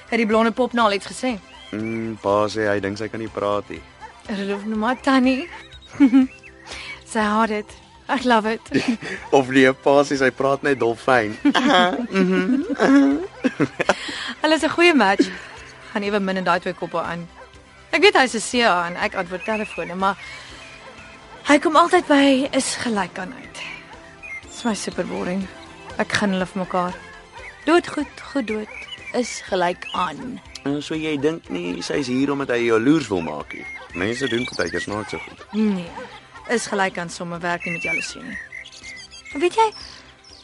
[0.08, 1.34] Het die blonde pop nou al iets gesê?
[1.74, 3.82] Mm, pa sê hy dink sy kan nie praat nie.
[4.30, 5.48] Rolof nou maar tannie.
[7.12, 7.74] sy haat dit.
[8.06, 8.62] Ek love it.
[9.36, 11.34] Of nee, pa sê sy praat net dolfyn.
[14.42, 15.26] Hulle is 'n goeie match.
[15.90, 17.26] Gaan ewe min in daai twee koppe aan.
[17.90, 20.14] Ek weet hy's 'n CA en ek antwoord telefone, maar
[21.50, 23.58] hy kom altyd by is gelyk aan uit.
[24.46, 25.48] Dis my super boring.
[25.98, 26.94] Ek gun hulle vir mekaar.
[27.66, 30.40] Dood goed, goed dood is gelyk aan.
[30.64, 33.66] En so jy dink nie sy's hier omdat hy jaloers wil maak nie.
[33.94, 35.46] Mense doen partykeer snaaks so goed.
[35.52, 35.86] Nee,
[36.52, 38.38] is gelyk aan somme werk nie met jaloesie nie.
[39.34, 39.66] En weet jy,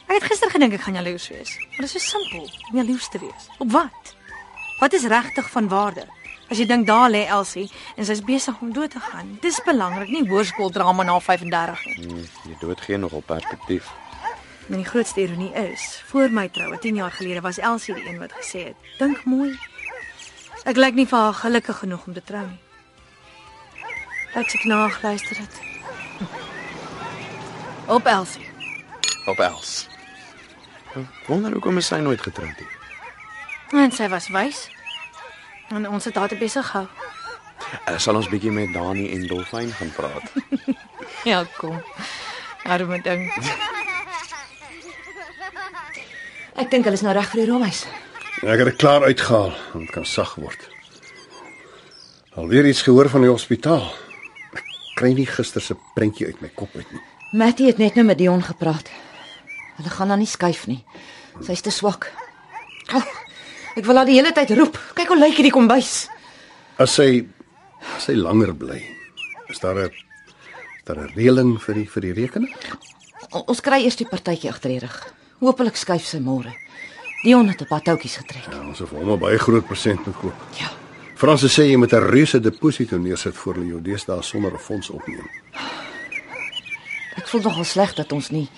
[0.07, 1.55] ek het gister gedink ek gaan jaloers wees.
[1.59, 3.49] Maar dit is so simpel om jaloers te wees.
[3.59, 4.15] Op wat?
[4.81, 6.07] Wat is regtig van waarde?
[6.53, 9.39] As jy dink daar lê Elsie en sy's besig om dood te gaan.
[9.41, 11.99] Dis belangrik, nie hoërskooldrama na 35 nie.
[12.07, 13.89] Mm, jy dood gee nogal perspektief.
[14.73, 18.19] En die grootste ironie is, voor my troue 10 jaar gelede was Elsie die een
[18.19, 19.59] wat gesê het: "Dink mooi.
[20.65, 22.61] Ek lyk nie vir haar gelukkig genoeg om te trou nie."
[24.35, 25.61] Ek het knaag luister dit.
[27.87, 28.49] Op Elsie.
[29.27, 29.89] Op Els.
[30.95, 33.81] Ek Wonder hoekom sy nooit getroud nie.
[33.83, 34.69] En sy was wys.
[35.69, 36.89] En ons het haar besig gehou.
[37.89, 40.33] Uh, sal ons bietjie met Dani en Dolfyn gaan praat.
[41.25, 41.83] Ja, kom.
[42.65, 43.29] Arme ding.
[46.57, 47.85] Ek dink hulle is nou reg vir die roomhuis.
[48.43, 49.53] Ek het dit klaar uitgehaal.
[49.75, 50.69] Dit kan sag word.
[52.37, 53.85] Alweer iets gehoor van die hospitaal.
[54.57, 54.65] Ek
[54.97, 57.03] kry nie gister se prentjie uit my kop uit nie.
[57.33, 58.91] Mattie het net nou met Dion gepraat.
[59.79, 60.83] Hulle gaan haar nie skuif nie.
[61.41, 62.11] Sy's te swak.
[62.93, 63.05] Oh,
[63.77, 64.77] ek wil haar die hele tyd roep.
[64.95, 66.09] Kyk hoe lyk hierdie kombuis.
[66.77, 67.25] As sy
[67.97, 68.79] As hy langer bly,
[69.51, 69.91] is daar 'n
[70.87, 72.55] daar 'n reëling vir die vir die rekening?
[73.33, 75.15] O, ons kry eers die partytjie agter die rug.
[75.43, 76.53] Hoopelik skuif sy môre.
[77.25, 78.47] Dion het 'n paar toutjies getrek.
[78.51, 80.35] Ja, ons het vir hom 'n baie groot persent moet koop.
[80.59, 80.71] Ja.
[81.15, 84.91] Franse sê jy moet 'n reuse deposito neersit voor hulle jou deesdae sonder 'n fonds
[84.91, 85.29] opneem.
[87.17, 88.49] Ek voel nogal sleg dat ons nie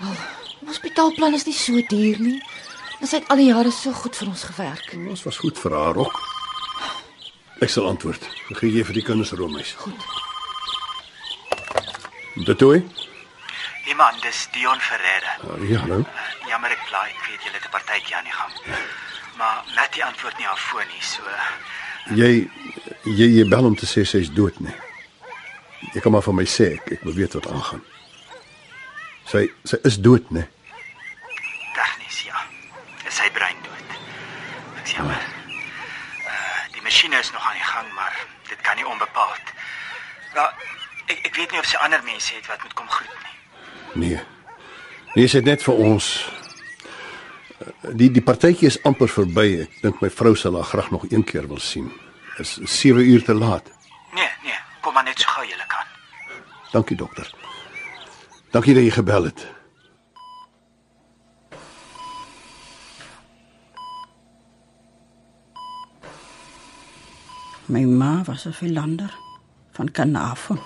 [0.00, 2.42] Al, oh, hospitaalplan is nie so duur nie.
[3.00, 4.94] Ons het al die jare so goed vir ons gewerk.
[5.10, 6.20] Ons was goed vir haar ook.
[7.60, 8.22] Ek sal antwoord.
[8.50, 9.74] Ek gee jy vir die kinders roomys.
[9.82, 10.06] Goed.
[12.46, 12.82] Dit toe?
[13.88, 15.32] Hey man, dis Dion Ferreira.
[15.60, 15.98] Ja, hallo.
[15.98, 18.52] Uh, jammer ek bly, ek weet julle het 'n partytjie aan die gang.
[19.40, 21.22] Maar Mattie antwoord nie haar foon nie, so
[22.20, 22.50] Jy
[23.04, 24.74] jy jy bel hom te sê sy's dood, nee.
[25.94, 27.80] Jy kan maar vir my sê ek, ek wil weet wat aangaan.
[29.24, 30.44] Sy sy is dood, nee.
[31.72, 32.44] tegnies ja.
[33.08, 33.88] Is sy brein dood.
[34.82, 35.24] Ek's jammer.
[36.28, 38.20] Uh, die masjiene is nog aan die gang, maar
[38.52, 39.56] dit kan nie onbepaald.
[40.34, 40.52] Ja,
[41.06, 43.37] ek ek weet nie of sy ander mense het wat moet kom groet nie.
[43.94, 44.20] Nee.
[45.14, 46.30] Nee, het net vir ons
[47.98, 49.64] die die partytjie is amper verby.
[49.64, 51.90] Ek dink my vrou sal haar graag nog een keer wil sien.
[52.38, 53.70] Is 7 uur te laat.
[54.14, 55.86] Nee, nee, kom maar net so gou jy kan.
[56.72, 57.30] Dankie dokter.
[58.50, 59.46] Dankie dat jy gebel het.
[67.68, 69.12] My ma was 'n Philander
[69.72, 70.60] van Kanafon.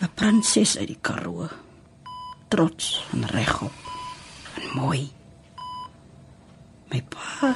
[0.00, 1.48] 'n Prinses uit die Karoo.
[2.48, 3.72] Trots en regop
[4.54, 5.12] en mooi.
[6.92, 7.54] My pa,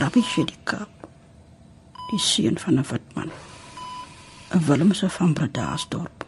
[0.00, 0.86] Rabbi Shedika,
[2.10, 3.30] die seun van 'n wit man.
[4.54, 6.24] 'n Willemse van Bredasdorp.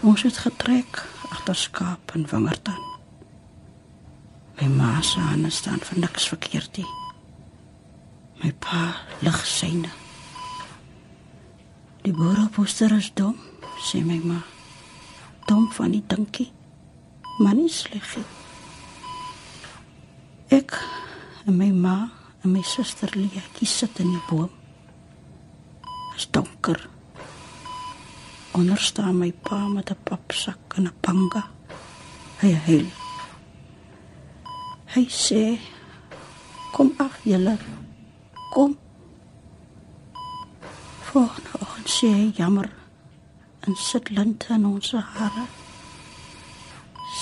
[0.00, 2.84] Ons het getrek agter skaap en wingerdtuin.
[4.60, 6.86] My ma se hande staan vir niks verkeerd nie.
[8.42, 9.90] My pa lig syne.
[12.02, 13.36] Die boereposter is dom,
[13.82, 14.42] sê my ma.
[15.46, 16.52] Dom van die dinkie,
[17.38, 18.24] maar nie sleg nie.
[20.56, 20.74] Ek
[21.46, 21.96] en my ma
[22.42, 24.50] en my suster Lietjie sit in die boom.
[26.12, 26.88] Dit is donker.
[28.56, 31.42] Onder staan my pa met 'n papsak en 'n panga.
[32.40, 32.88] Hy huil.
[34.94, 35.58] Hy sê:
[36.72, 37.58] "Kom af, julle.
[38.50, 38.78] Kom."
[41.12, 42.85] Vanaand sê hy jammer
[43.66, 45.46] en sit linte in ons hare.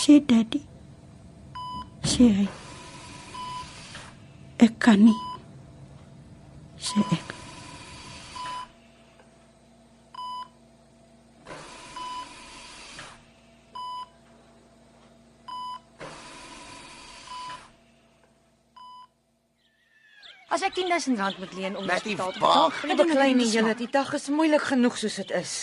[0.00, 0.60] Sê daddy.
[2.04, 2.48] Sê hy.
[4.66, 5.16] Ek kan nie.
[6.76, 7.32] Sê ek.
[20.54, 23.72] As ek 10000 rand moet leen om Mattie, hospitaal te betaal, dan beklei nie julle
[23.74, 25.54] die dag is moeilik genoeg soos dit is.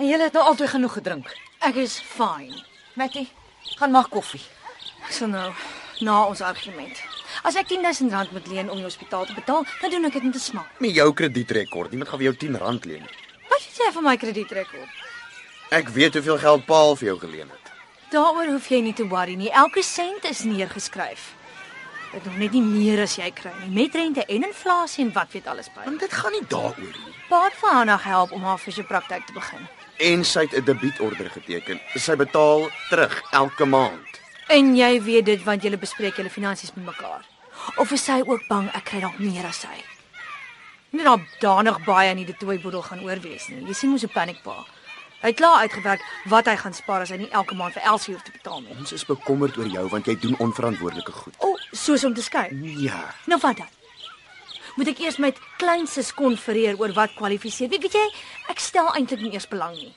[0.00, 1.26] En julle het nou altyd genoeg gedrink.
[1.58, 2.56] Ek is fine.
[2.96, 3.26] Mattie,
[3.76, 4.40] gaan maak koffie.
[5.04, 5.50] Ek sal nou
[6.00, 7.02] na ons argument.
[7.44, 10.24] As ek 10000 rand moet leen om die hospitaal te betaal, dan doen ek dit
[10.24, 10.80] met 'n smak.
[10.80, 13.04] Met jou kredietrekord, niemand gaan vir jou R10 leen.
[13.48, 14.88] Wat weet jy van my kredietrekord?
[15.70, 17.66] Ek weet hoeveel geld Paul vir jou geleen het.
[18.10, 19.50] Daaroor hoef jy nie te worry nie.
[19.50, 21.34] Elke sent is neergeskryf.
[22.12, 23.82] Dit nog net nie meer as jy kry nie.
[23.82, 25.84] Met rente en inflasie en wat weet alles by.
[25.84, 27.14] Want dit gaan nie daaroor nie.
[27.28, 29.68] Paat vir haar nog help om haar fisiopraktyk te begin.
[30.00, 31.80] En sy het 'n debietorder geteken.
[31.94, 34.08] Sy betaal terug elke maand.
[34.48, 37.24] En jy weet dit want julle bespreek julle finansies met mekaar.
[37.76, 39.76] Of is sy ook bang ek kry dalk meer as sy?
[40.90, 43.66] Nie daar danig baie in die toeboedel gaan oorwees nie.
[43.66, 44.64] Jy sien mos 'n panikpa.
[45.20, 48.14] Hy het klaar uitgewerk wat hy gaan spaar as hy nie elke maand vir Elsie
[48.14, 48.76] hoef te betaal nie.
[48.78, 51.34] Ons is bekommerd oor jou want jy doen onverantwoordelike goed.
[51.38, 52.48] O, oh, soos om te skei.
[52.80, 53.14] Ja.
[53.26, 53.79] Nou wat dan?
[54.76, 57.68] Moet ek eers met kleinses konfereer oor wat kwalifiseer?
[57.68, 58.06] Weet, weet jy,
[58.52, 59.94] ek stel eintlik nie eers belang nie.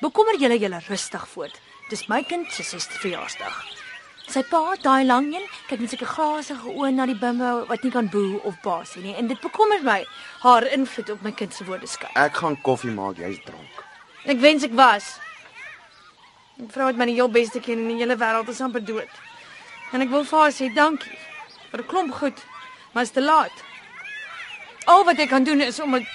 [0.00, 1.60] Bekommer julle julle rustig voort.
[1.90, 3.58] Dis my kind se 6de verjaarsdag.
[4.26, 7.92] Sy pa, daai lang een, kyk met sulke glasige oë na die bimbo wat nie
[7.94, 10.00] kan boe of baas nie en dit bekommer my
[10.42, 12.10] haar invloed op my kind se woordeskat.
[12.18, 13.84] Ek gaan koffie maak, jy's dronk.
[14.26, 15.12] Ek wens ek was.
[16.58, 19.12] 'n Vrou het my die heel beste ken in die hele wêreld is amper dood.
[19.92, 21.18] En ek wil vir haar sê dankie
[21.70, 22.38] vir 'n klomp goed,
[22.92, 23.65] maar is te laat.
[24.86, 26.06] Al wat ek kan doen is om 'n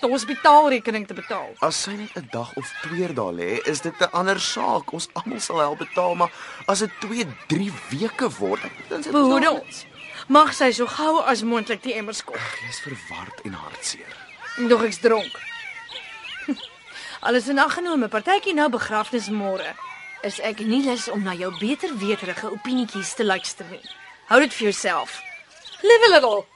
[0.00, 1.50] hospitaalrekening te betaal.
[1.58, 4.92] As sy net 'n dag of twee daar lê, is dit 'n ander saak.
[4.92, 6.32] Ons almal sal help betaal, maar
[6.66, 9.86] as dit 2, 3 weke word, dan is Behoorde ons.
[10.28, 12.38] Mag sy so gou as moontlik die emmer skop.
[12.66, 14.16] Jy's verward en hartseer.
[14.56, 15.40] Nog ek's dronk.
[17.26, 19.74] Alles in ag geneem, 'n partytjie nou begrafnis môre.
[20.22, 23.82] Is ek nie lus om na jou beter weterige opinietjies te luister nie.
[24.26, 25.20] Hou dit vir jouself.
[25.82, 26.46] Live a little.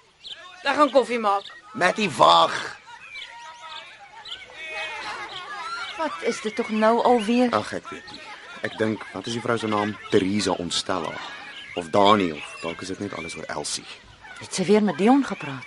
[0.62, 1.63] Ek gaan koffie maak.
[1.74, 2.76] Matty wag.
[5.98, 7.50] Wat is dit tog nou alweer?
[7.50, 8.20] Ag ek weet nie.
[8.62, 9.96] Ek dink, wat is die vrou se naam?
[10.12, 11.10] Teresa Onstella
[11.74, 13.84] of Dani of dalk is dit net alles oor Elsie.
[14.38, 15.66] Het sy weer met Dion gepraat?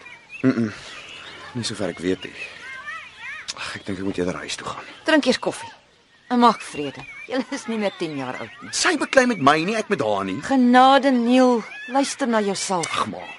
[1.54, 2.36] Nie sover ek weet nie.
[3.58, 4.88] Ag, ek dink ek moet eerder huis toe gaan.
[5.10, 5.72] Drink eers koffie.
[6.32, 7.04] En maak vrede.
[7.28, 8.72] Jy is nie meer 10 jaar oud nie.
[8.76, 10.38] Sy beklei met my nie, ek met haar nie.
[10.48, 11.60] Genade Neil,
[11.92, 12.88] luister na jouself.
[12.96, 13.36] Ag maar.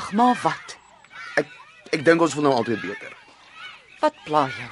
[0.00, 0.76] Ag maar wat?
[1.94, 3.12] Ek dink ons voel nou altyd beter.
[4.02, 4.70] Wat pla jou?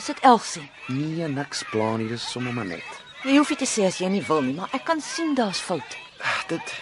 [0.00, 0.64] Is dit Elsie?
[0.88, 2.86] Nee, niks plan nie, dis sommer maar net.
[3.24, 5.60] Jy hoef nie te sê as jy nie wil nie, maar ek kan sien daar's
[5.60, 5.96] fout.
[6.20, 6.74] Ag, Dit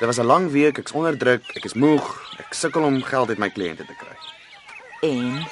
[0.00, 2.06] Dit was 'n lang week, ek's onder druk, ek is moeg,
[2.38, 4.16] ek sukkel om geld uit my kliënte te kry.
[5.02, 5.46] En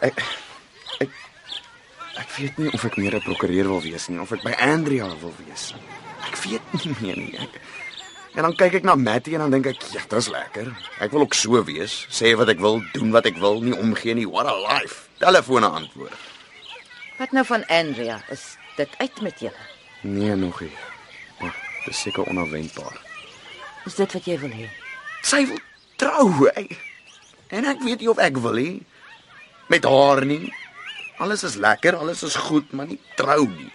[0.00, 0.16] Ek
[1.00, 1.10] ek
[2.16, 5.06] ek weet nie of ek meer 'n prokureur wil wees nie, of ek by Andrea
[5.20, 5.74] wil wees.
[6.26, 7.36] Ek weet nie meer nie.
[7.38, 7.60] Ek,
[8.34, 10.70] en dan kyk ek na Matty en dan dink ek, ja, dis lekker.
[11.02, 14.14] Ek wil ook so wees, sê wat ek wil, doen wat ek wil, nie omgee
[14.14, 14.26] nie.
[14.28, 15.08] What a life.
[15.22, 16.28] Telefone antwoord.
[17.20, 18.22] wat nou van Andrea?
[18.32, 19.64] Is dit uit met julle?
[20.00, 20.72] Nee, nog nie.
[21.40, 22.96] Maar dis seker onverwendbaar.
[23.84, 24.68] Is dit wat jy wil hê?
[25.22, 25.60] Sy wil
[26.00, 26.48] trou.
[26.54, 26.72] Ek,
[27.52, 28.78] en ek weet nie of ek wil nie.
[29.68, 30.48] Met haar nie.
[31.20, 33.68] Alles is lekker, alles is goed, maar nie trou nie.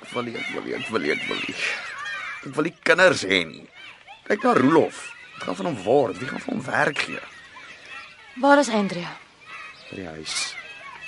[0.00, 1.58] Ek wil nie, ek wil nie, ek wil nie, ek wil nie.
[2.46, 3.64] Ek wil nie kinders hê nie.
[4.28, 5.00] Kyk na Rolof.
[5.36, 6.18] Wat gaan van hom word?
[6.20, 7.22] Wie gaan vir hom werk gee?
[8.38, 9.10] Waar is Andrea?
[9.90, 10.36] By die huis.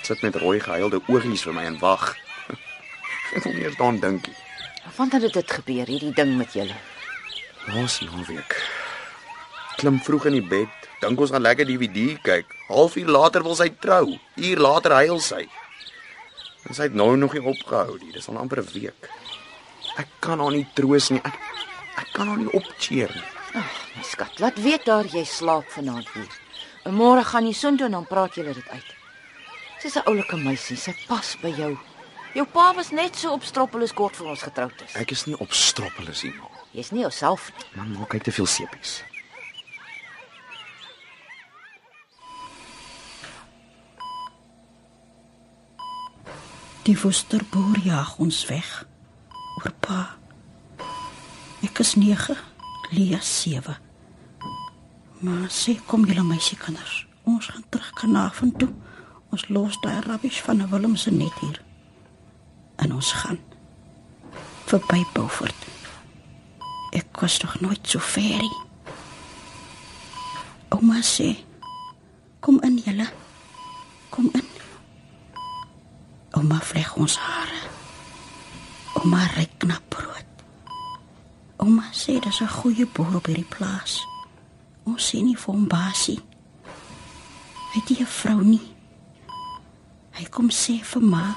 [0.03, 2.11] Sit met rooi gehuilde oogies vir my en wag.
[3.35, 4.35] Ek wil nie eens daaraan dink nie.
[4.97, 6.75] Wanneer het dit gebeur, hierdie ding met julle?
[7.69, 8.57] Laas naweek.
[9.79, 12.51] Klim vroeg in die bed, dink ons gaan lekker DVD kyk.
[12.67, 14.17] Halfuur later wil sy trou.
[14.35, 15.45] Uur later huil sy.
[16.67, 18.11] En sy het nou nog nie opgehou nie.
[18.11, 19.07] Dis al amper 'n week.
[19.99, 21.19] Ek kan haar nie troos nie.
[21.27, 21.35] Ek
[21.99, 23.27] ek kan haar nie opcheer nie.
[23.97, 26.31] My skat, laat weet daar jy slaap vanaand weer.
[26.87, 28.95] En môre gaan jy soontoe en dan praat julle dit uit.
[29.81, 31.77] Sy's 'n oulike meisie, sy pas by jou.
[32.33, 34.95] Jou pa was net so opstroppel as kort voor ons getroud is.
[34.95, 36.33] Ek is nie op stroppelus nie.
[36.33, 36.47] ma.
[36.71, 37.65] Jy's nie jouself nie.
[37.75, 39.03] Man maak kyk te veel sepies.
[46.83, 48.85] Die woesterboer jaag ons weg.
[49.59, 50.15] Oor pa.
[51.67, 52.35] Ek is 9,
[52.95, 53.73] Lia 7.
[55.19, 57.01] Maar sê kom julle meisiekinders.
[57.27, 58.69] Ons gaan terug Kanaafon toe.
[59.35, 61.59] Ons los daai rubbish van Willem se net hier.
[62.79, 63.39] En ons gaan
[64.71, 65.67] verby Beaufort.
[66.95, 68.61] Ek was nog nooit so ver nie.
[70.71, 71.33] Ouma sê
[72.39, 73.09] kom in julle.
[74.09, 74.47] Kom in.
[76.39, 77.68] Ouma vleg ons hare.
[78.99, 80.27] Ouma ryk na brood.
[81.63, 83.93] Ouma sê dis 'n goeie boer op hierdie plaas.
[84.83, 86.19] Ons sê nie vir hom basie.
[87.71, 88.75] Hy 'n vrou nie.
[90.17, 91.35] Hy kom sê vir ma,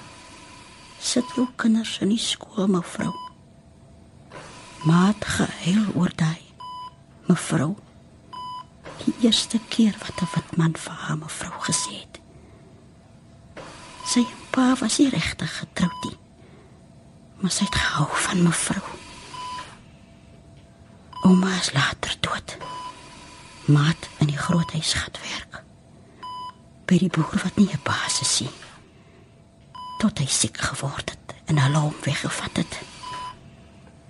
[0.99, 3.15] sit jou kinders in die skool, mevrou.
[4.85, 6.43] Ma het gehuil oor daai.
[7.29, 7.77] Mevrou,
[9.05, 12.21] die eerste keer wat 'n wit man vir haar mevrou gesê het.
[14.05, 16.22] Sy pa was nie regtig getroud nie.
[17.43, 18.83] Maar sy het gehou van mevrou.
[21.27, 22.57] Ouma is later dood.
[23.65, 25.63] Maat in die groot huis gaan werk.
[26.87, 28.55] By die boer wat nie 'n baas is nie.
[29.99, 32.79] Tot hy siek geword het en hulle hom weggevat het.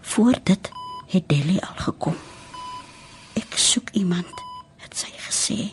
[0.00, 0.70] Voor dit
[1.06, 2.16] het Delly al gekom.
[3.32, 4.32] Ek soek iemand,
[4.76, 5.72] het sy gesê,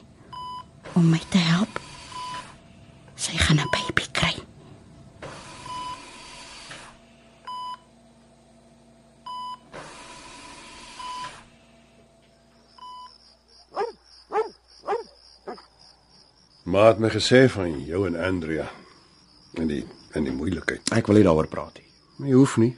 [0.94, 1.80] om my te help.
[3.16, 4.48] Sy gaan 'n baby kry.
[16.70, 18.72] Maar het my gesê van jou en Andrea
[19.54, 20.92] en die en die moeilikheid.
[20.94, 22.30] Ek wil nie daaroor praat nie.
[22.30, 22.72] Jy hoef nie.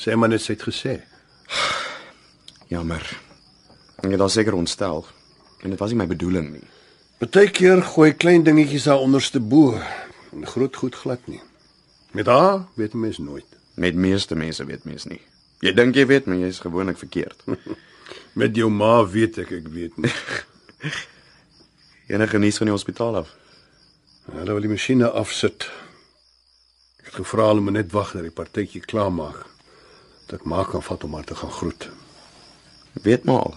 [0.00, 0.94] Sê maar net sy het gesê.
[2.72, 3.04] Jammer.
[4.00, 5.04] Ek het daar seker ontstel.
[5.60, 6.64] En dit was nie my bedoeling nie.
[7.20, 11.42] Partykeer gooi klein dingetjies daar onderste bo en groot goed glad nie.
[12.16, 13.60] Met haar weet mens nooit.
[13.76, 15.20] Met meeste mense weet mens nie.
[15.60, 17.44] Jy dink jy weet, maar jy's gewoonlik verkeerd.
[18.40, 20.12] Met jou ma weet ek ek weet nie.
[22.10, 23.28] Enige nuus van die hospitaal af?
[24.32, 25.68] Hulle wil die masjiene afsit.
[26.98, 29.44] Ek het gevra hulle moet net wag dat die partytjie klaarmaak.
[30.26, 31.86] Dat ek maar kan vat om haar te gaan groet.
[33.04, 33.54] Weet maar al.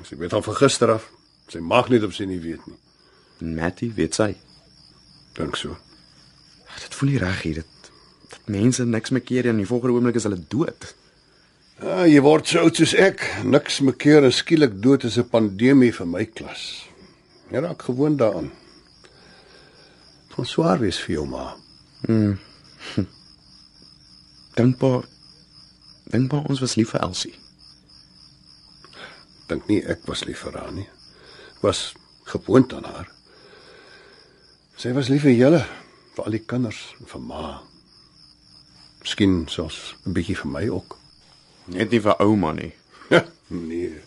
[0.00, 1.10] Sy weet al van gister af.
[1.52, 2.78] Sy mag net of sy nie weet nie.
[3.58, 4.30] Matty weet sy.
[5.36, 5.76] Dink so.
[6.80, 7.90] Dit voel nie reg hier dit
[8.32, 10.86] dat mense niks meer keer en in die volgende oomblik is hulle dood.
[11.82, 13.26] Ja, jy word so oud soos ek.
[13.44, 16.88] Niks mekeer en skielik dood is 'n pandemie vir my klas.
[17.52, 18.48] Jy raak gewoond daaraan.
[20.26, 21.50] Dit gaan swaar wees vir jou ma.
[24.56, 25.04] Dankbaar.
[26.12, 27.34] Dankbaar ons was lief vir Elsie.
[29.50, 30.88] Dink nie ek was lief vir haar nie.
[31.58, 31.82] Ek was
[32.32, 33.10] gewoond aan haar.
[34.80, 35.60] Sy was lief vir julle,
[36.16, 37.42] vir al die kinders en vir ma.
[39.04, 40.96] Miskien selfs 'n bietjie vir my ook.
[41.68, 42.72] Net nie vir ouma nie.
[43.52, 44.00] Nee.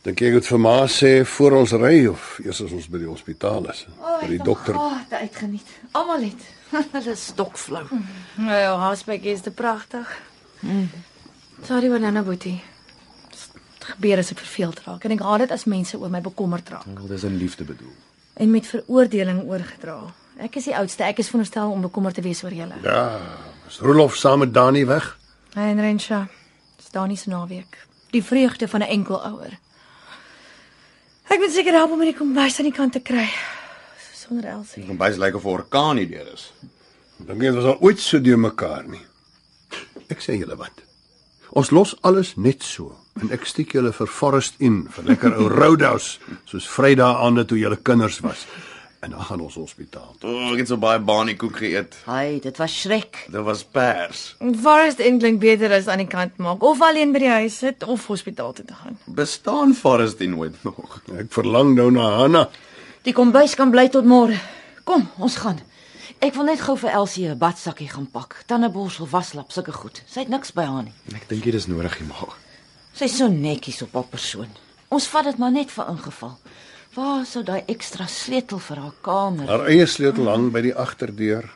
[0.00, 2.98] Dink jy ek moet vir ma sê voor ons ry of eers as ons by
[3.02, 3.82] die hospitaal is?
[4.00, 4.74] By die dokter.
[4.78, 5.74] Ah, oh, dit uitgeniet.
[5.92, 6.46] Almal het.
[6.94, 7.82] Hulle is stokflou.
[8.40, 10.08] Nou ja, Haasbeek is te pragtig.
[11.66, 12.56] Sorry Wanana Boetie.
[13.34, 16.68] Dit gebeur as ek verveeld raak en ek haat dit as mense oor my bekommerd
[16.72, 17.92] raak Wel, dis in liefde bedoel.
[18.40, 19.98] en met veroordeling oorgedra.
[20.40, 21.04] Ek is die oudste.
[21.04, 22.76] Ek is veronderstel om bekommerd te wees oor julle.
[22.84, 23.18] Ja,
[23.68, 25.10] is Rolof saam met Dani weg?
[25.52, 26.22] Hy en Rensha.
[26.80, 27.76] Dis Dani se naweek.
[28.14, 29.58] Die vreugde van 'n enkel ouer.
[31.30, 33.28] Ek moet seker help om met die kombuis aan die kant te kry.
[34.18, 34.82] Sonder Elsie.
[34.82, 36.52] Die kombuis lyk of 'n orkaan hier deur is.
[37.18, 39.04] Dink jy dit was al ooit so deur mekaar nie?
[40.08, 40.82] Ek sê julle wat.
[41.50, 45.48] Ons los alles net so en ek stiek julle vir Forest in vir lekker ou
[45.48, 48.46] Roadhouse soos Vrydag aande toe julle kinders was.
[49.00, 50.14] En dan gaan ons hospitaal.
[50.20, 51.94] O, oh, ek het so baie baniekoek geëet.
[52.04, 53.22] Hy, dit was skrik.
[53.32, 54.24] Dit was pers.
[54.60, 57.86] Forest Inn klink beter as aan die kant maak of alleen by die huis sit
[57.88, 58.98] of hospitaal toe te gaan.
[59.06, 61.00] Bestaan Forest die nooit nog.
[61.16, 62.44] Ek verlang nou na Hanna.
[63.08, 64.36] Die kombuis kan bly tot môre.
[64.84, 65.62] Kom, ons gaan.
[66.20, 68.42] Ek wil net gou vir Elsie 'n badsakkie gaan pak.
[68.46, 70.02] Tandeborsel, waslap, sulke goed.
[70.06, 70.92] Sy het niks by haar nie.
[71.14, 72.36] Ek dink dit is nodig maar.
[72.92, 74.48] Sy's so netjies op haar persoon.
[74.88, 76.36] Ons vat dit maar net vir ingeval.
[76.94, 79.46] Waar sou daai ekstra sleutel vir haar kamer?
[79.46, 81.46] Haar eie sleutel hang by die agterdeur.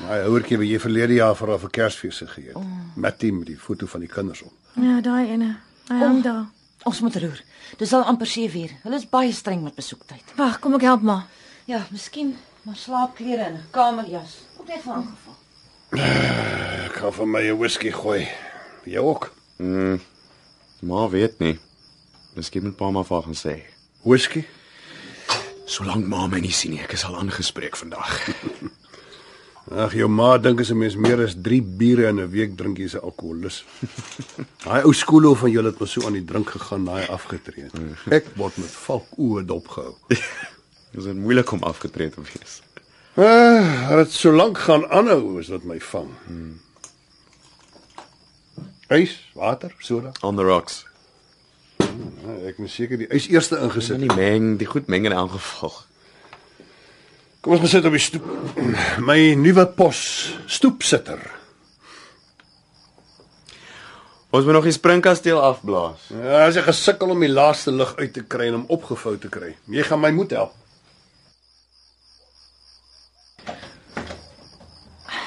[0.00, 2.70] Daai houertjie wat jy verlede jaar vir haar vir Kersfees gegee het.
[2.96, 4.54] Mattie met die foto van die kinders op.
[4.80, 5.50] Ja, daai ene.
[5.90, 6.46] Hy hang daar.
[6.88, 7.42] Ons moet roer.
[7.76, 8.72] Dis al amper 7 uur.
[8.86, 10.32] Hulle is baie streng met besoektyd.
[10.38, 11.26] Wag, kom ek help maar.
[11.68, 14.38] Ja, miskien maar slaapklere en 'n kamerjas.
[14.56, 15.36] Ook net vir ingeval.
[16.86, 18.28] Ek gaan vir my 'n whisky gooi.
[18.84, 19.32] Jy ook?
[19.58, 20.00] Mm.
[20.80, 21.58] Maar weet nie.
[22.34, 23.60] Miskien moet pa maar vir haar gaan sê.
[24.02, 24.46] Whisky?
[25.70, 28.10] Solank ma my nie sien nie, ek is al aangespreek vandag.
[29.70, 32.78] Ag, jou ma dink as 'n mens meer as 3 biere in 'n week drink,
[32.78, 33.62] jy's 'n alkoholus.
[34.64, 37.68] Daai ou skoolhof van julle het mos so aan die drink gegaan, daai afgetree.
[37.70, 37.78] het.
[38.18, 39.94] Ek word met valkoe dopgehou.
[40.90, 42.62] Dis moeilik om afgetree te wees.
[43.14, 46.10] Ah, dit so lank gaan aanhou is wat my vang.
[48.90, 50.10] Ys, water, soda.
[50.22, 50.89] On the rocks.
[52.26, 53.98] Ah, Ek moet seker die ys eerste Sit ingesit.
[54.00, 55.72] nie meng, die goed meng in elk geval.
[57.40, 58.24] Kom ons besit op die stoep.
[59.08, 60.00] My nuwe pos,
[60.46, 61.20] stoepsitter.
[64.30, 66.04] Ons moet nog die springkasteel afblaas.
[66.14, 69.28] Ja, as ek gesukkel om die laaste lig uit te kry en hom opgevou te
[69.32, 69.56] kry.
[69.66, 70.52] Jy gaan my moet help.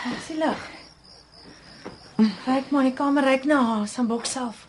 [0.03, 0.63] Dis die lig.
[2.45, 4.63] Ryk maar die kamer ryk na haar sambok self.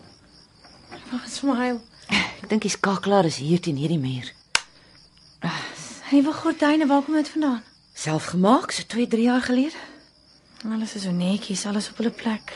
[1.12, 1.78] Wag, smile.
[2.44, 4.26] Ek dink die skakelaar is hier teen hierdie muur.
[6.12, 7.62] Nuwe gordyne, waar kom dit vandaan?
[7.96, 9.80] Self gemaak so 2, 3 jaar gelede.
[10.68, 12.52] Alles is so netjies, alles op hulle plek.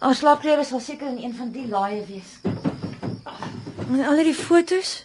[0.00, 2.32] Haar slaapklere sal seker in een van die laaie wees.
[3.92, 5.04] En al die fotos?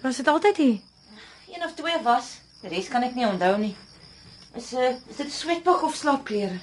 [0.00, 0.80] Was dit altyd hier?
[1.52, 2.32] Een of twee was.
[2.64, 3.76] Die res kan ek nie onthou nie.
[4.56, 6.56] Is uh, is dit sweetpak of slaapklere?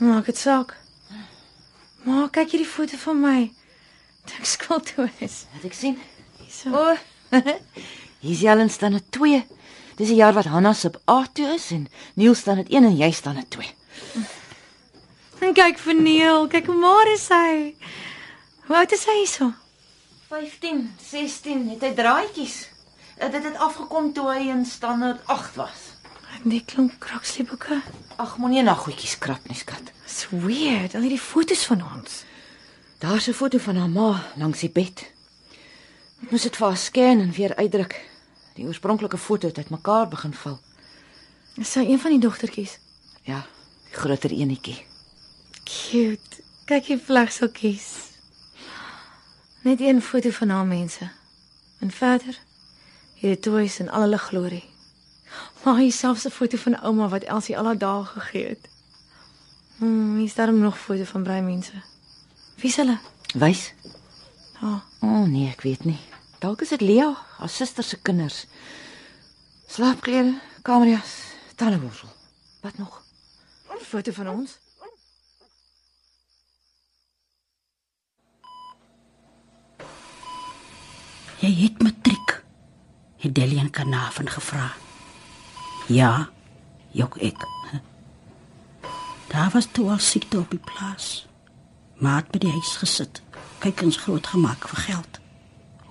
[0.00, 0.78] Maak dit saak.
[2.08, 3.40] Maar kyk hierdie foto van my.
[4.38, 5.44] Ek skuld toe is.
[5.54, 5.96] Wat ek sien.
[6.38, 6.70] Hierso.
[6.74, 6.96] O.
[8.24, 9.40] Hier's Jalen staan dit 2.
[10.00, 12.96] Dis die jaar wat Hanna se op A2 is en Neil staan dit 1 en
[12.96, 13.72] jy staan dit 2.
[15.40, 17.74] En kyk vir Neil, kyk hoe maar is hy.
[18.68, 19.50] Hoe oud is hy hierso?
[20.30, 22.58] 15, 16 het hy draaitjies.
[23.20, 25.86] Uh, Dit het afgekom toe hy in standaard 8 was.
[26.44, 27.80] Die klomp krakslieboeke.
[28.16, 29.90] Ag, moenie na goedjies krap nie, skat.
[30.06, 32.22] It's weird, al hierdie fotos van ons.
[33.00, 35.12] Daar's 'n foto van haar ma langs die bed.
[36.22, 38.10] Ek moes dit vir haar scan en weer uitdruk.
[38.54, 40.60] Die oorspronklike foto het uitmekaar begin val.
[41.54, 42.78] Is sy een van die dogtertjies?
[43.22, 43.46] Ja,
[43.84, 44.84] die groter enetjie.
[45.64, 46.42] Cute.
[46.64, 47.86] Kyk hier vlegseltjies.
[49.62, 51.10] Net een foto van haar mense.
[51.78, 52.38] En verder
[53.14, 54.64] hierdie toys en al hulle glorie.
[55.62, 58.68] Maar hier selfs 'n foto van ouma wat Elsie al haar dae gegee het.
[59.76, 61.89] Hmm, hier staan nog foto van brei mense.
[62.60, 62.98] Wie's hulle?
[63.34, 63.72] Wys.
[64.60, 64.64] Ah.
[64.64, 64.80] O, oh.
[65.08, 65.98] oh, nee, ek weet nie.
[66.40, 67.08] Dalk is dit Lea,
[67.38, 68.44] haar suster se kinders.
[69.68, 71.14] Slaapklere, kamerjas,
[71.56, 72.08] tandeborsel.
[72.60, 73.00] Wat nog?
[73.70, 74.58] 'n Foto van ons.
[81.40, 82.44] Jy het matriek.
[83.16, 84.72] Het Delian Kanavan gevra.
[85.88, 86.28] Ja,
[86.90, 87.46] jok ek.
[89.32, 91.29] Daar was toe al siekte op die plaas.
[92.00, 93.20] Maar het by die huis gesit.
[93.60, 95.20] Kykens groot gemaak vir geld.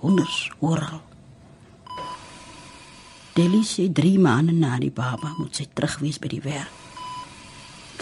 [0.02, 1.02] Honders oral.
[3.38, 6.72] Deli sê 3 maande na die baba moet sy terug wees by die werk.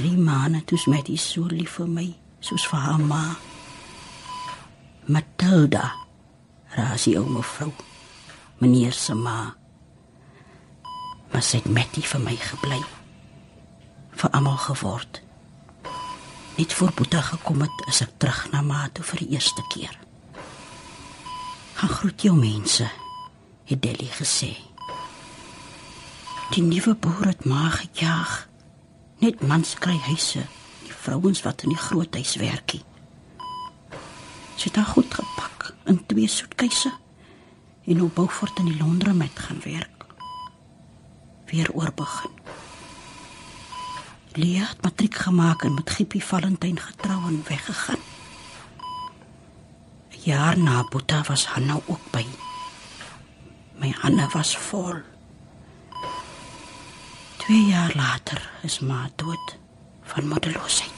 [0.00, 2.06] 3 maande toe sy met so lief vir my,
[2.40, 3.22] soos vir haar ma.
[5.06, 5.92] Matilda,
[6.76, 7.72] rasie ou mevrou.
[8.58, 9.54] Meneer se ma.
[11.32, 12.80] Maar sy het met die vir my gebly.
[14.16, 15.27] Vir almal geword.
[16.58, 19.92] Net voor Boeta gekom het, is ek terug na ma toe vir die eerste keer.
[21.78, 22.88] Gaan groet jou mense,
[23.70, 24.48] het Deli gesê.
[26.50, 28.32] Die nuwe boer het ma gejaag.
[29.22, 30.42] Net mans kry huise,
[30.82, 32.82] die vrouens wat in die groot huis werkie.
[34.58, 36.90] Sy het haar goed gepak in twee soetkeise
[37.86, 40.10] en op Beaufort in die Londen met gaan werk.
[41.52, 42.37] Weer oorbegin.
[44.38, 47.98] Lia het matriek gemaak en met Giepie Valentyn getrou en weggegaan.
[50.10, 52.26] 'n Jaar na Boeta was Hanna ook by.
[53.80, 54.94] My hande was vol.
[57.36, 59.56] 2 jaar later is ma dood
[60.02, 60.97] van moedeloosheid.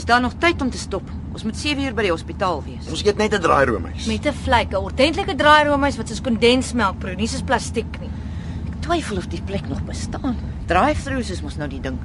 [0.00, 1.10] Is daar nog tyd om te stop?
[1.32, 2.86] Ons moet 7 uur by die hospitaal wees.
[2.88, 4.06] Ons eet net 'n draairoomys.
[4.08, 8.08] Met 'n vlek, 'n ordentlike draairoomys wat soos kondensmelk proe, nie soos plastiek nie.
[8.66, 10.36] Ek twyfel of die plek nog bestaan.
[10.66, 11.98] Drive-throughs is mos nou die ding.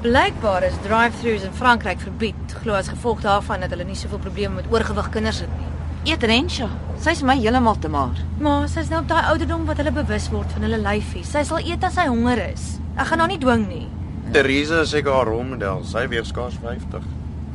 [0.00, 4.54] Blykbaar is drive-throughs in Frankryk verbied, glo as gevolg daarvan dat hulle nie soveel probleme
[4.54, 6.12] met oorgewig kinders het nie.
[6.12, 6.68] Eet Rensha.
[7.00, 8.16] Sy's my heeltemal te maar.
[8.38, 11.24] Maar sy's nou op daai ouderdom wat hulle bewus word van hulle lyfie.
[11.24, 12.78] Sy sal eet as sy honger is.
[12.96, 13.88] Ek gaan haar nie dwing nie.
[14.32, 15.80] Therese is seker haar rolmodel.
[15.88, 17.04] Sy weeg skaars 50.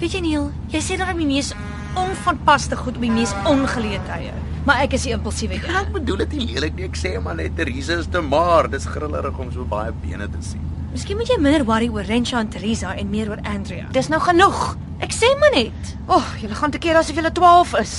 [0.02, 1.52] Weet jy Neil, jy sê dat die mees
[2.00, 4.34] onvanpaste goed op die mees ongeleë tye.
[4.66, 5.76] Maar ek is die impulsiewe een.
[5.84, 6.88] Ek bedoel dit nie lelik nie.
[6.90, 8.72] Ek sê maar net Therese is te maar.
[8.74, 10.64] Dis grillerig om so baie bene te sien.
[10.94, 13.86] Miskien moet jy minder worry oor Rensha en Teresa en meer oor Andrea.
[13.94, 14.64] Dis nou genoeg.
[15.04, 15.94] Ek sê maar net.
[16.08, 17.96] O, oh, julle gaan te keer asof julle 12 is.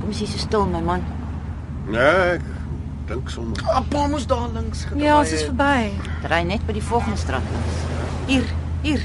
[0.00, 1.04] Kom jy so stil, my man?
[1.88, 2.44] Nee, ek
[3.08, 3.60] dink sommer.
[3.74, 5.04] Appa moes daar links gedraai.
[5.04, 5.90] Ja, ons is verby.
[6.30, 7.82] Ry net by die volgende straat langs.
[8.26, 8.44] Hier,
[8.82, 9.04] hier.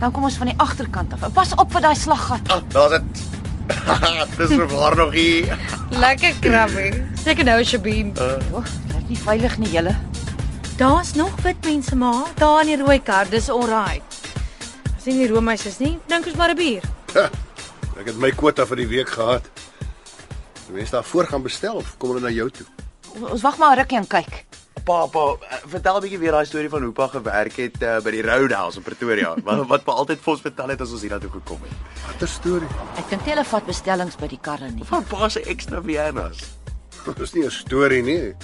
[0.00, 1.28] Dan kom ons van die agterkant af.
[1.32, 2.48] Pas op vir daai slaggat.
[2.50, 3.28] Ah, daar's dit.
[4.38, 5.58] Dis verwaar nog hier.
[5.90, 7.04] Lekker krabbie.
[7.22, 8.12] Seker nou Shabim.
[8.16, 9.94] Uh, O, oh, dit is nie veilig nie, julle.
[10.80, 14.02] Daar's nog wit mense maar, daar in die rooi kar, dis alright.
[14.96, 16.82] As nie is nie, dink ons maar 'n bier.
[18.00, 19.46] Ek het my kwota vir die week gehad.
[20.66, 22.66] Die mense daarvoor gaan bestel of kom hulle na jou toe?
[23.30, 24.44] Ons wag maar 'n rukkie en kyk.
[24.84, 28.00] Pa, pa, eh, vertel 'n bietjie weer daai storie van hoe pa gewerk het uh,
[28.00, 29.34] by die Roadhouse in Pretoria.
[29.44, 31.76] wat wat pa altyd vir ons vertel het as ons hiernatoe gekom het.
[32.06, 32.68] Watter storie?
[32.96, 34.84] Ek dink hulle vat bestellings by die karre nie.
[34.84, 36.38] Van pa se ekstra Viennas.
[37.16, 38.34] Dis nie 'n storie nie.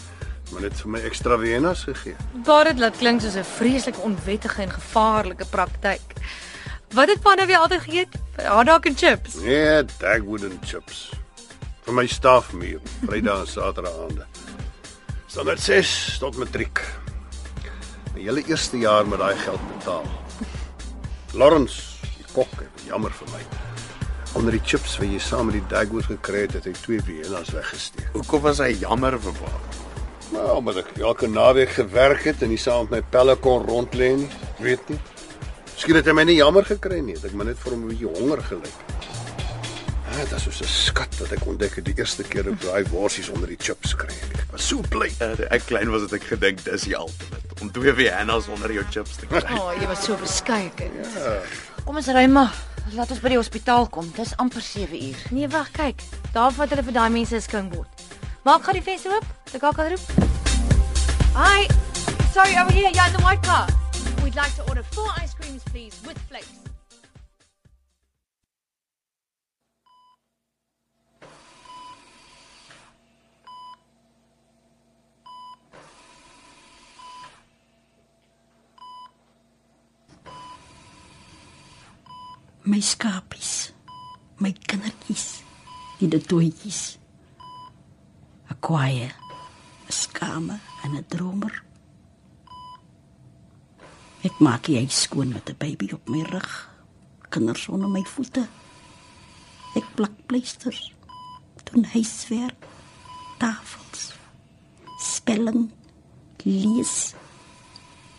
[0.53, 2.17] Maar net vir my extra Viennas gegee.
[2.45, 6.01] Daar dit laat klink soos 'n vreeslike onwettige en gevaarlike praktyk.
[6.95, 8.13] Wat het pa nou weer altyd geëet?
[8.49, 9.35] Hotdog en chips.
[9.35, 11.11] Nee, Dagwood and chips.
[11.89, 14.25] Vir my staf meal, Vrydag en Saterdag aande.
[15.25, 16.83] Standaard 6 tot matriek.
[18.13, 20.05] My hele eerste jaar met daai geld betaal.
[21.33, 22.53] Lawrence, die kok,
[22.85, 23.41] jammer vir my.
[24.37, 27.55] Onder die chips wat jy saam met die Dagwood gekry het, het hy twee Viennas
[27.57, 28.13] weggesteek.
[28.19, 29.55] Hoekom was hy jammer vir pa?
[30.35, 33.97] Maar omdat ek elke naweek gewerk het en nie saam met my pelle kon rond
[33.97, 34.29] lê nie,
[34.61, 35.01] weet nie.
[35.73, 37.95] Miskien het hy my nie jammer gekry nie, het ek maar net vir hom 'n
[37.97, 38.85] bietjie honger gelyk.
[40.19, 42.83] Ah, dit is so 'n skat wat ek ontdek het die eerste keer op daai
[42.91, 44.11] worsies onder die chips kry.
[44.35, 45.07] Ek was so bly.
[45.23, 48.83] Uh, ek klein was dit ek gedink dis die ultimate om twee Viennas onder jou
[48.91, 49.45] chips te kry.
[49.55, 51.07] O, oh, jy was so beskeie kind.
[51.15, 51.39] Ja,
[51.85, 52.51] Kom ons ry maar.
[52.97, 54.11] Laat ons by die hospitaal kom.
[54.17, 55.23] Dis amper 7 uur.
[55.31, 56.03] Nee, wag, kyk.
[56.33, 57.89] Daar vat hulle vir daai mense 'n skinkbord.
[58.43, 59.25] Maak gou die venster oop.
[59.55, 60.03] Ek kan kan roep.
[61.35, 61.69] Hi.
[62.35, 62.91] Sorry, over here.
[62.91, 63.67] Yeah, in the white car.
[64.25, 66.68] We'd like to order four ice creams, please, with flakes.
[82.69, 83.73] My skapies,
[84.45, 85.41] my kindertjies,
[85.97, 86.99] die detoetjies.
[88.51, 91.65] 'n Kwaaie, 'n skame en 'n dromer.
[94.21, 96.69] Ek maak jy skoon met 'n baby op my rug,
[97.33, 98.45] kinders onder my voete.
[99.75, 100.93] Ek plak pleisters,
[101.65, 102.67] doen huiswerk,
[103.39, 104.13] tafels,
[105.01, 105.73] spelling,
[106.45, 107.15] lees,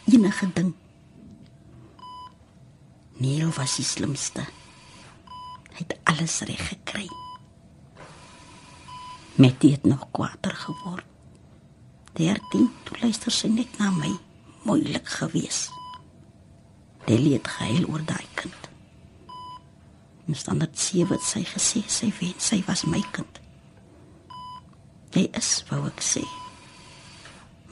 [0.05, 0.73] enige ding.
[3.19, 4.45] Neil was die slimste.
[5.75, 7.07] Hy het alles reg gekry.
[9.35, 11.03] Mattie het nog kwaader geword.
[12.15, 14.13] 13 toe luister sy net na my.
[14.63, 15.67] Moeilik gewees.
[17.07, 18.71] Delie het gehuil oor daai kind.
[20.27, 23.43] En standaard 7 het sy gesê sy wens sy was my kind.
[25.11, 26.23] Hy is, wou ek sê.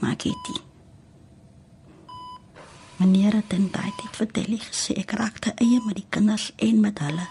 [0.04, 0.67] Maar Kitty.
[2.98, 6.80] Meneer het in daai tyd vir Delie gesê ek raakte eie met die kinders en
[6.82, 7.28] met hulle.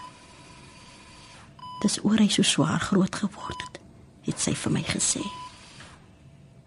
[1.83, 3.81] Dis oor hy so swaar groot geword het,
[4.29, 5.25] het sy vir my gesê.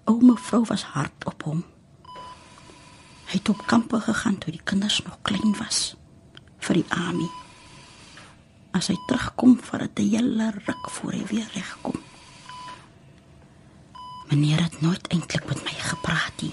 [0.04, 1.64] O mevrou was hard op hom.
[3.30, 5.94] Hy het op kampe gegaan toe die kinders nog klein was
[6.60, 7.28] vir die army.
[8.76, 11.96] As hy terugkom vir 'n hele ruk voor hy weer regkom.
[14.28, 16.52] Meneer het nooit eintlik met my gepraat nie.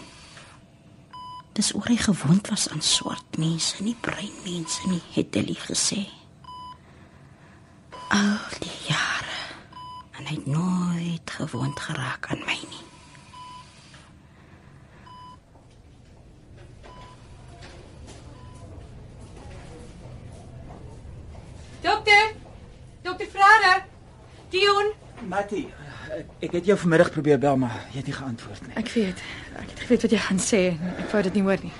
[1.57, 6.03] Dis oor hy gewoond was aan swart mense, nie bruin mense nie, het Ellie gesê.
[8.13, 9.39] Al die jare
[10.19, 12.83] en hy het nooit gewoond geraak aan my nie.
[21.81, 22.37] Dokter!
[23.01, 23.73] Dokter Frare!
[24.53, 24.93] Dion!
[25.25, 25.65] Mattie,
[26.17, 28.75] ek, ek het jou vanmiddag probeer bel, maar jy het nie geantwoord nie.
[28.79, 29.23] Ek weet.
[29.55, 30.61] Ek het geweet wat jy gaan sê.
[30.97, 31.73] Ek wou dit nie hoor nie.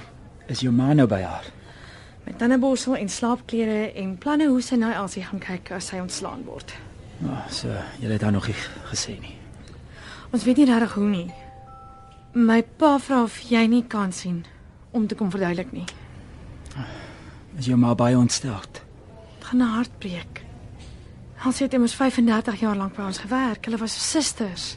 [0.47, 1.49] Is jou ma nou by haar?
[2.27, 6.43] Met tandeborsel en slaapklere en planne hoe sy na Elsie gaan kyk as sy ontslaan
[6.47, 6.73] word.
[7.19, 7.71] Nou, oh, so
[8.01, 8.57] jy het daar nog nie
[8.91, 9.35] gesê nie.
[10.31, 11.27] Ons weet nie regtig hoe nie.
[12.38, 14.43] My pa vra of jy nie kan sien
[14.91, 15.85] om te kom verduidelik nie.
[17.57, 18.83] Is jou ma baie ontsteld?
[19.39, 20.47] Dit gaan 'n hartbreek.
[21.45, 23.65] Elsie het immers 35 jaar lank by ons gewerk.
[23.65, 24.75] Hulle was susters.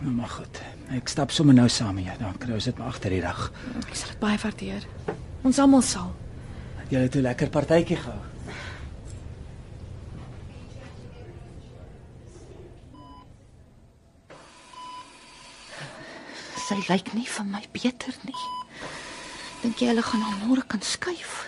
[0.00, 0.62] Nou maar goed.
[0.90, 2.16] Ek stap sommer nou saam met jou.
[2.18, 3.44] Dan kry ons dit maar agter die rug.
[3.84, 4.86] Ek sal dit baie waardeer.
[5.46, 6.10] Ons almal sal.
[6.90, 8.18] Jy het 'n lekker partytjie gehou.
[16.66, 18.42] Sy lyk nie vir my beter nie.
[19.62, 21.46] Dink jy hulle gaan haar môre kan skuif?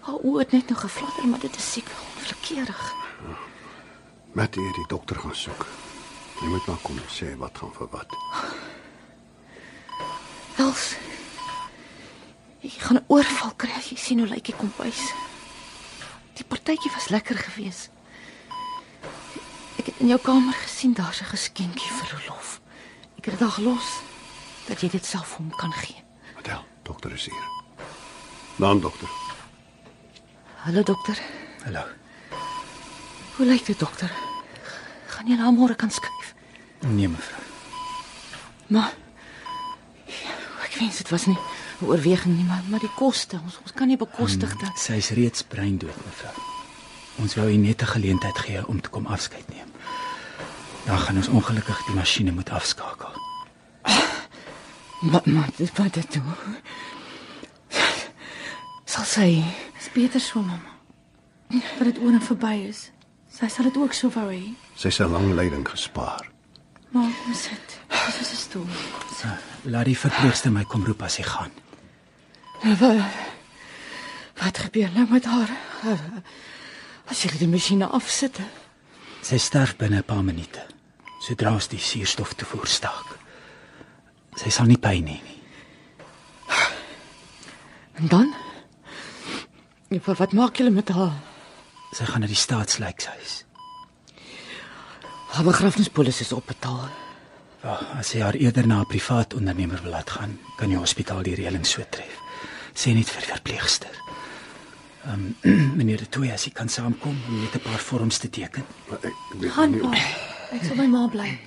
[0.00, 3.01] Haar oë het net nog geflatter, maar dit is seker onverkeerig.
[4.32, 5.66] Mattie het die dokter gaan soek.
[6.40, 8.14] Jy moet maar kom sê wat gaan vir wat.
[10.62, 10.84] Els.
[12.64, 15.02] Ek gaan 'n oorval kry as jy sien hoe lyk die kompuis.
[16.34, 17.90] Die partytjie was lekker geweest.
[19.78, 22.60] Ek het in jou kamer gesien daar's 'n geskenkie vir Rolof.
[23.18, 24.00] Ek het dit al gelos
[24.66, 26.04] dat jy dit self hom kan gee.
[26.38, 27.46] Adel, dokter is hier.
[28.56, 29.08] Dan dokter.
[30.56, 31.18] Hallo dokter.
[31.64, 31.84] Hallo.
[33.36, 34.12] Hoe lyk dit dokter?
[35.06, 36.34] Gaan jy nou môre kan skuif?
[36.80, 37.40] Nee, mevrou.
[38.72, 38.92] Maar
[40.66, 41.36] ek wens dit was nie
[41.80, 44.78] 'n oorweging nie, maar maar die koste, ons ons kan nie bekostig dat.
[44.78, 46.34] Sy's reeds breindood, mevrou.
[47.18, 49.70] Ons wou u net 'n geleentheid gee om te kom afskeid neem.
[50.84, 53.12] Dan gaan ons ongelukkig die masjiene moet afskakel.
[55.00, 56.34] Maar maar dit wat dit doen.
[58.84, 59.44] Sal sy
[59.78, 60.70] Dis beter so, mamma.
[61.48, 62.90] Dat dit oor en verby is.
[63.32, 64.52] Sy sal dit ook so wou hê.
[64.76, 66.28] Sy se lang lyding gespaar.
[66.92, 67.78] Maar kom sit.
[67.88, 68.66] Dis is 'n stoel.
[69.64, 71.50] Laat die verpleegster my kom roep as hy gaan.
[72.80, 72.96] wat,
[74.42, 75.50] wat gebeur nou met haar?
[77.08, 78.40] As jy die masjiene afsit.
[79.22, 80.60] Sy sterf binne 'n paar minute.
[81.20, 83.18] Sodra ons die suurstof toevoer staak.
[84.36, 85.42] Sy sal nie pyn hê nie.
[87.94, 88.34] En dan?
[89.88, 91.12] Ja, wat- wat maak julle met haar?
[91.92, 93.44] Sy gaan na die staatslykshuis.
[95.32, 96.88] Haar begrafnispolis is opbetaal.
[97.62, 101.22] Ja, as sy haar eerder na 'n privaat ondernemer wil laat gaan, kan die hospitaal
[101.22, 102.18] die reëling so tref.
[102.74, 103.94] Sê net vir die verpleegster.
[105.06, 108.30] Ehm um, meneer De Tooy, as jy kan saamkom om net 'n paar vorms te
[108.30, 108.64] teken.
[108.88, 109.80] Maar ek, weet Gaan nie.
[109.80, 109.96] pa.
[110.52, 111.38] Ek sal by ma bly.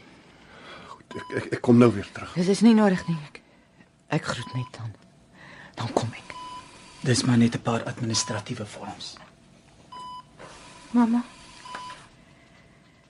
[1.15, 2.33] Ek, ek, ek kom nou weer terug.
[2.33, 3.17] Dit is nie nodig nie.
[3.27, 3.41] Ek,
[4.09, 4.93] ek groet net dan.
[5.75, 6.33] Dan kom ek.
[7.03, 9.15] Dis maar net 'n paar administratiewe vorms.
[10.95, 11.23] Mamma.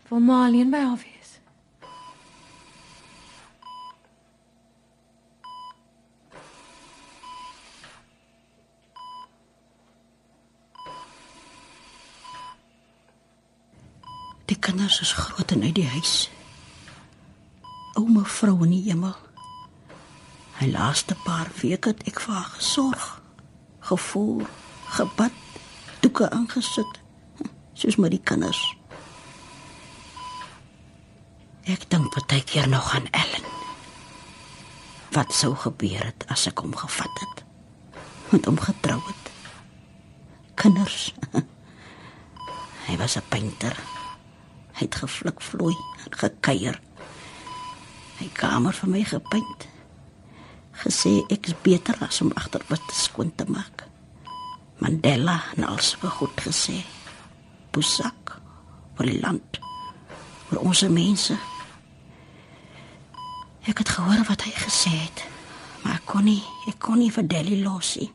[0.07, 1.39] Wil ma alleen by haar wees?
[14.45, 16.31] Die kinders is groot en uit die huis.
[17.93, 19.13] O mevrou in die hemel.
[20.57, 23.07] Hy laaste paar weke het ek vir haar gesorg,
[23.93, 24.49] gevoer,
[24.97, 25.41] gebad,
[26.01, 27.04] doeke aangesit,
[27.75, 28.61] soos met die kinders.
[31.65, 33.49] Ek dink baie keer nog aan Ellen.
[35.15, 37.45] Wat sou gebeur het as ek hom gevat het?
[38.35, 39.31] met hom getrou het.
[40.53, 41.13] Kinders.
[42.87, 43.75] Hy was 'n painter.
[44.75, 46.81] Hy het geflik vloei en gekuier.
[48.17, 49.67] Hy kamer vir my gepaint.
[50.83, 53.87] Gesê ek's beter as om agter wat skoon te maak.
[54.77, 56.83] Mandela alles so goed gesê.
[57.75, 58.37] Busak
[58.97, 59.59] vir die land.
[60.49, 61.35] vir ons mense.
[63.65, 65.23] Ek het gehoor wat hy gesê het,
[65.83, 68.11] maar ek kon nie, ek kon nie vir Delly los nie.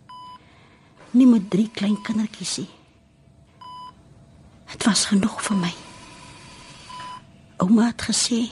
[1.18, 2.70] Nie met drie klein kindertjies nie.
[4.70, 5.72] Dit was genoeg vir my.
[7.60, 8.44] Ouma het gesê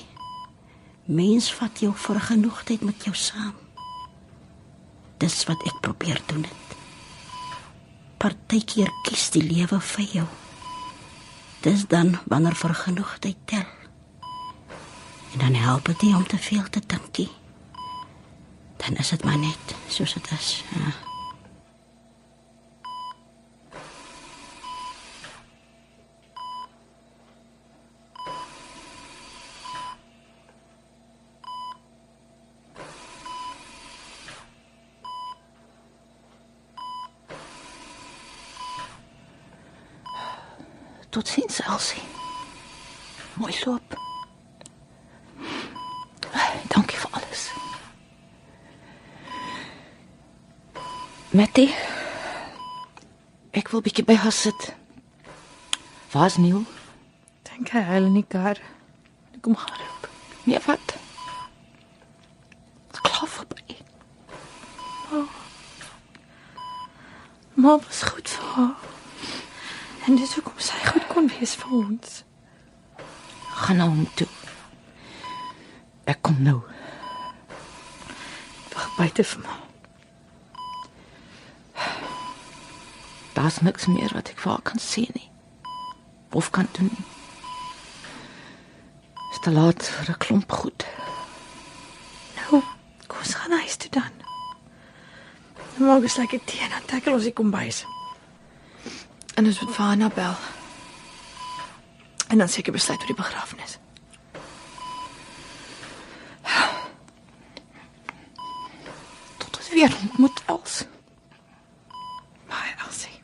[1.08, 3.54] mens vat jou vir genoegheid met jou saam.
[5.22, 6.76] Dis wat ek probeer doen het.
[8.18, 10.26] Partykeer kies die lewe vir jou.
[11.60, 13.66] Dis dan wanneer vir genoegheid tel.
[15.32, 17.30] En dan help dit nie om te veel te dink nie.
[18.76, 20.64] Dan is dit maar net soos dit is.
[20.74, 21.07] Ja.
[41.18, 42.02] Totsiens, Elsie.
[43.34, 43.98] Mooi loop.
[46.68, 47.50] Dankie vir alles.
[51.30, 51.64] Matty.
[53.50, 54.68] Ek wil bietjie by haar sit.
[56.14, 56.62] Waar's Neil?
[57.50, 58.62] Dink hy huil in die kar.
[59.34, 60.06] Ek kom gaan roep.
[60.44, 60.94] Nee, wat?
[62.92, 63.80] Dit klaar verby.
[67.58, 68.86] Ma was goed vir haar.
[70.06, 70.87] En dis hoekom sy goed kon
[71.38, 72.24] wees vir ons.
[73.62, 74.28] Gaan nou hom toe.
[76.10, 76.58] Ek kom nou.
[78.74, 79.56] Wag buite vir my.
[83.38, 85.28] Daar's niks meer wat ek vir haar kan sê nie.
[86.34, 87.06] Of kan doen nie.
[89.30, 90.86] Is te laat vir 'n klomp goed.
[92.36, 92.62] Nou,
[93.06, 94.12] kom ons gaan huis toe dan.
[95.76, 97.84] Nou maak ons lekker tee en dan tackle ons die kombuis.
[99.34, 100.57] En ons moet vir Annabel.
[102.28, 103.78] En dan seker besluit oor die begrafnis.
[109.38, 110.84] Tot ons weer ontmoet Els.
[112.48, 113.22] Maar Elsie.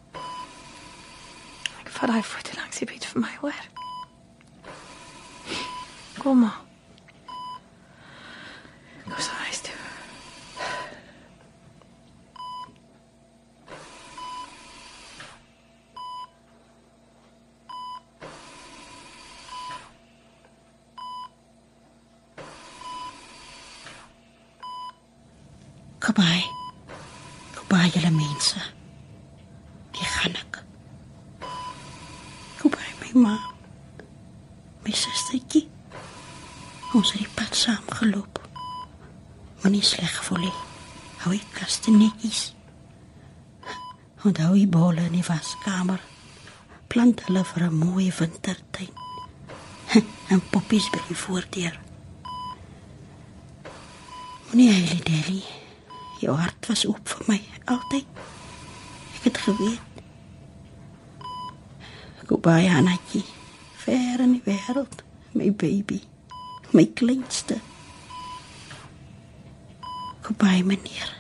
[1.83, 3.63] Ek vat daai foto langs die bed vir my, hoor.
[6.19, 6.61] Kom maar.
[9.05, 9.75] Kom ons huis toe.
[26.05, 26.45] Goodbye.
[27.55, 28.61] Goodbye julle mense.
[29.97, 30.63] Die gaan ek.
[32.61, 33.35] Goodbye my ma.
[34.85, 35.69] My sustertjie.
[36.95, 38.41] Ons het die pad saam geloop.
[39.63, 40.57] Moenie sleg voel nie.
[41.23, 42.51] Hou die kaste netjies.
[44.25, 46.03] Onthou die bolle in die waskamer.
[46.93, 48.93] Plant hulle vir 'n mooi wintertuin.
[50.33, 51.81] En poppies by die voordeur.
[54.51, 55.43] Moenie huil, Delly.
[56.21, 58.07] Jou hart was oop vir my altyd.
[59.17, 59.94] Ek het geweet.
[62.27, 63.25] Goodbye, Hanatjie.
[63.77, 65.03] Ver in die wêreld,
[65.33, 66.01] my baby,
[66.73, 67.59] my kleinste.
[70.23, 71.11] Goodbye, meneer.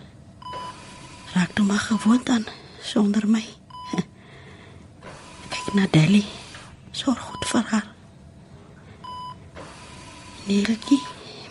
[1.34, 2.46] Raak toe maar gewoond aan
[2.80, 3.44] sonder my.
[5.52, 6.24] Kyk na Delly.
[6.90, 7.90] Sorg goed vir haar.
[10.44, 11.00] Neeltjie,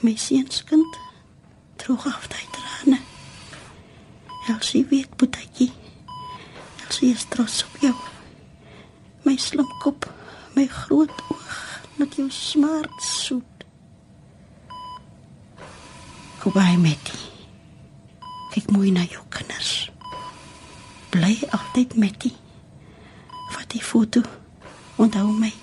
[0.02, 0.98] my seunskind,
[1.76, 3.00] droog af daai trane.
[4.50, 5.72] Elsie weet, Boetatjie.
[6.86, 8.13] Elsie is trots op jou.
[9.24, 10.06] My slim kop,
[10.56, 11.52] my groot oog,
[11.96, 13.66] net jou smart soet.
[16.44, 17.20] Goeie Metty.
[18.52, 19.92] Kyk mooi na jou kinders.
[21.14, 22.34] Bly altyd Metty.
[23.54, 24.22] Vat die foto.
[25.00, 25.54] Onthou my.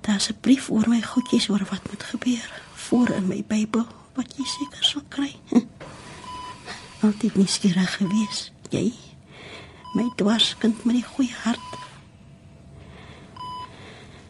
[0.00, 4.34] Daar's 'n brief oor my goedjies oor wat moet gebeur voor in my Bybel wat
[4.36, 5.36] jy seker sal kry.
[7.06, 8.92] Altyd nuuskierig gewees, jy.
[9.92, 11.78] My dwarskind met die goeie hart.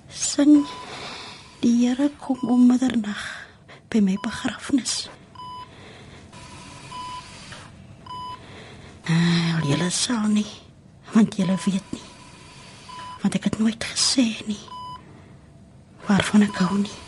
[0.08, 0.66] Sing
[1.62, 3.22] die Here kom om middernag
[3.92, 5.08] by my begrafnis.
[9.06, 10.48] Ah, julle sal nie,
[11.14, 12.06] want julle weet nie.
[13.22, 14.60] Want ek het nooit gesê nie
[16.06, 16.98] waarvan ek hou nie.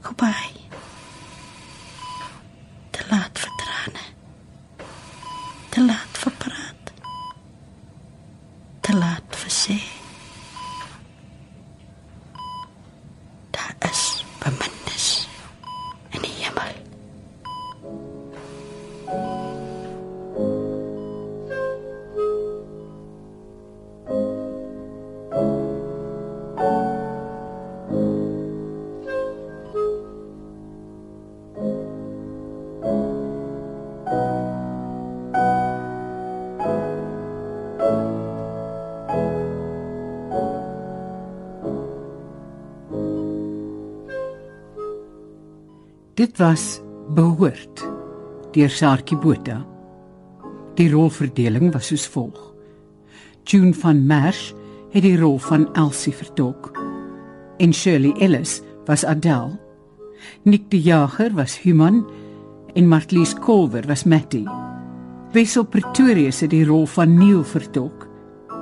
[0.00, 0.59] Goodbye.
[46.20, 46.82] Dit was
[47.16, 47.80] behoort
[48.52, 49.62] deur Saartjie Botha.
[50.76, 52.36] Die rolverdeling was soos volg.
[53.48, 54.50] June van Merch
[54.92, 56.68] het die rol van Elsie vertolk
[57.56, 59.56] en Shirley Ellis was Adele.
[60.44, 62.04] Nick die Jager was Human
[62.74, 64.44] en Martlies Kolwer was Mattie.
[65.32, 68.10] Wessel Pretorius het die rol van Neil vertolk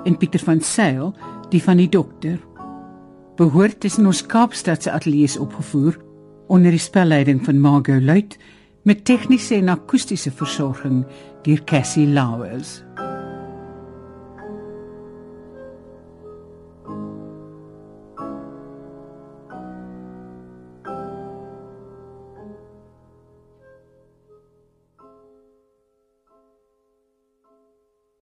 [0.04, 1.10] en Pieter van Sail
[1.50, 2.38] die van die dokter.
[3.34, 6.06] Behoort is in ons Kaapstadse ateljee opgevoer
[6.48, 8.38] onder die spelleiding van Margot Luit
[8.82, 11.04] met tegniese en akoestiese versorging
[11.42, 12.82] deur Cassie Lauers.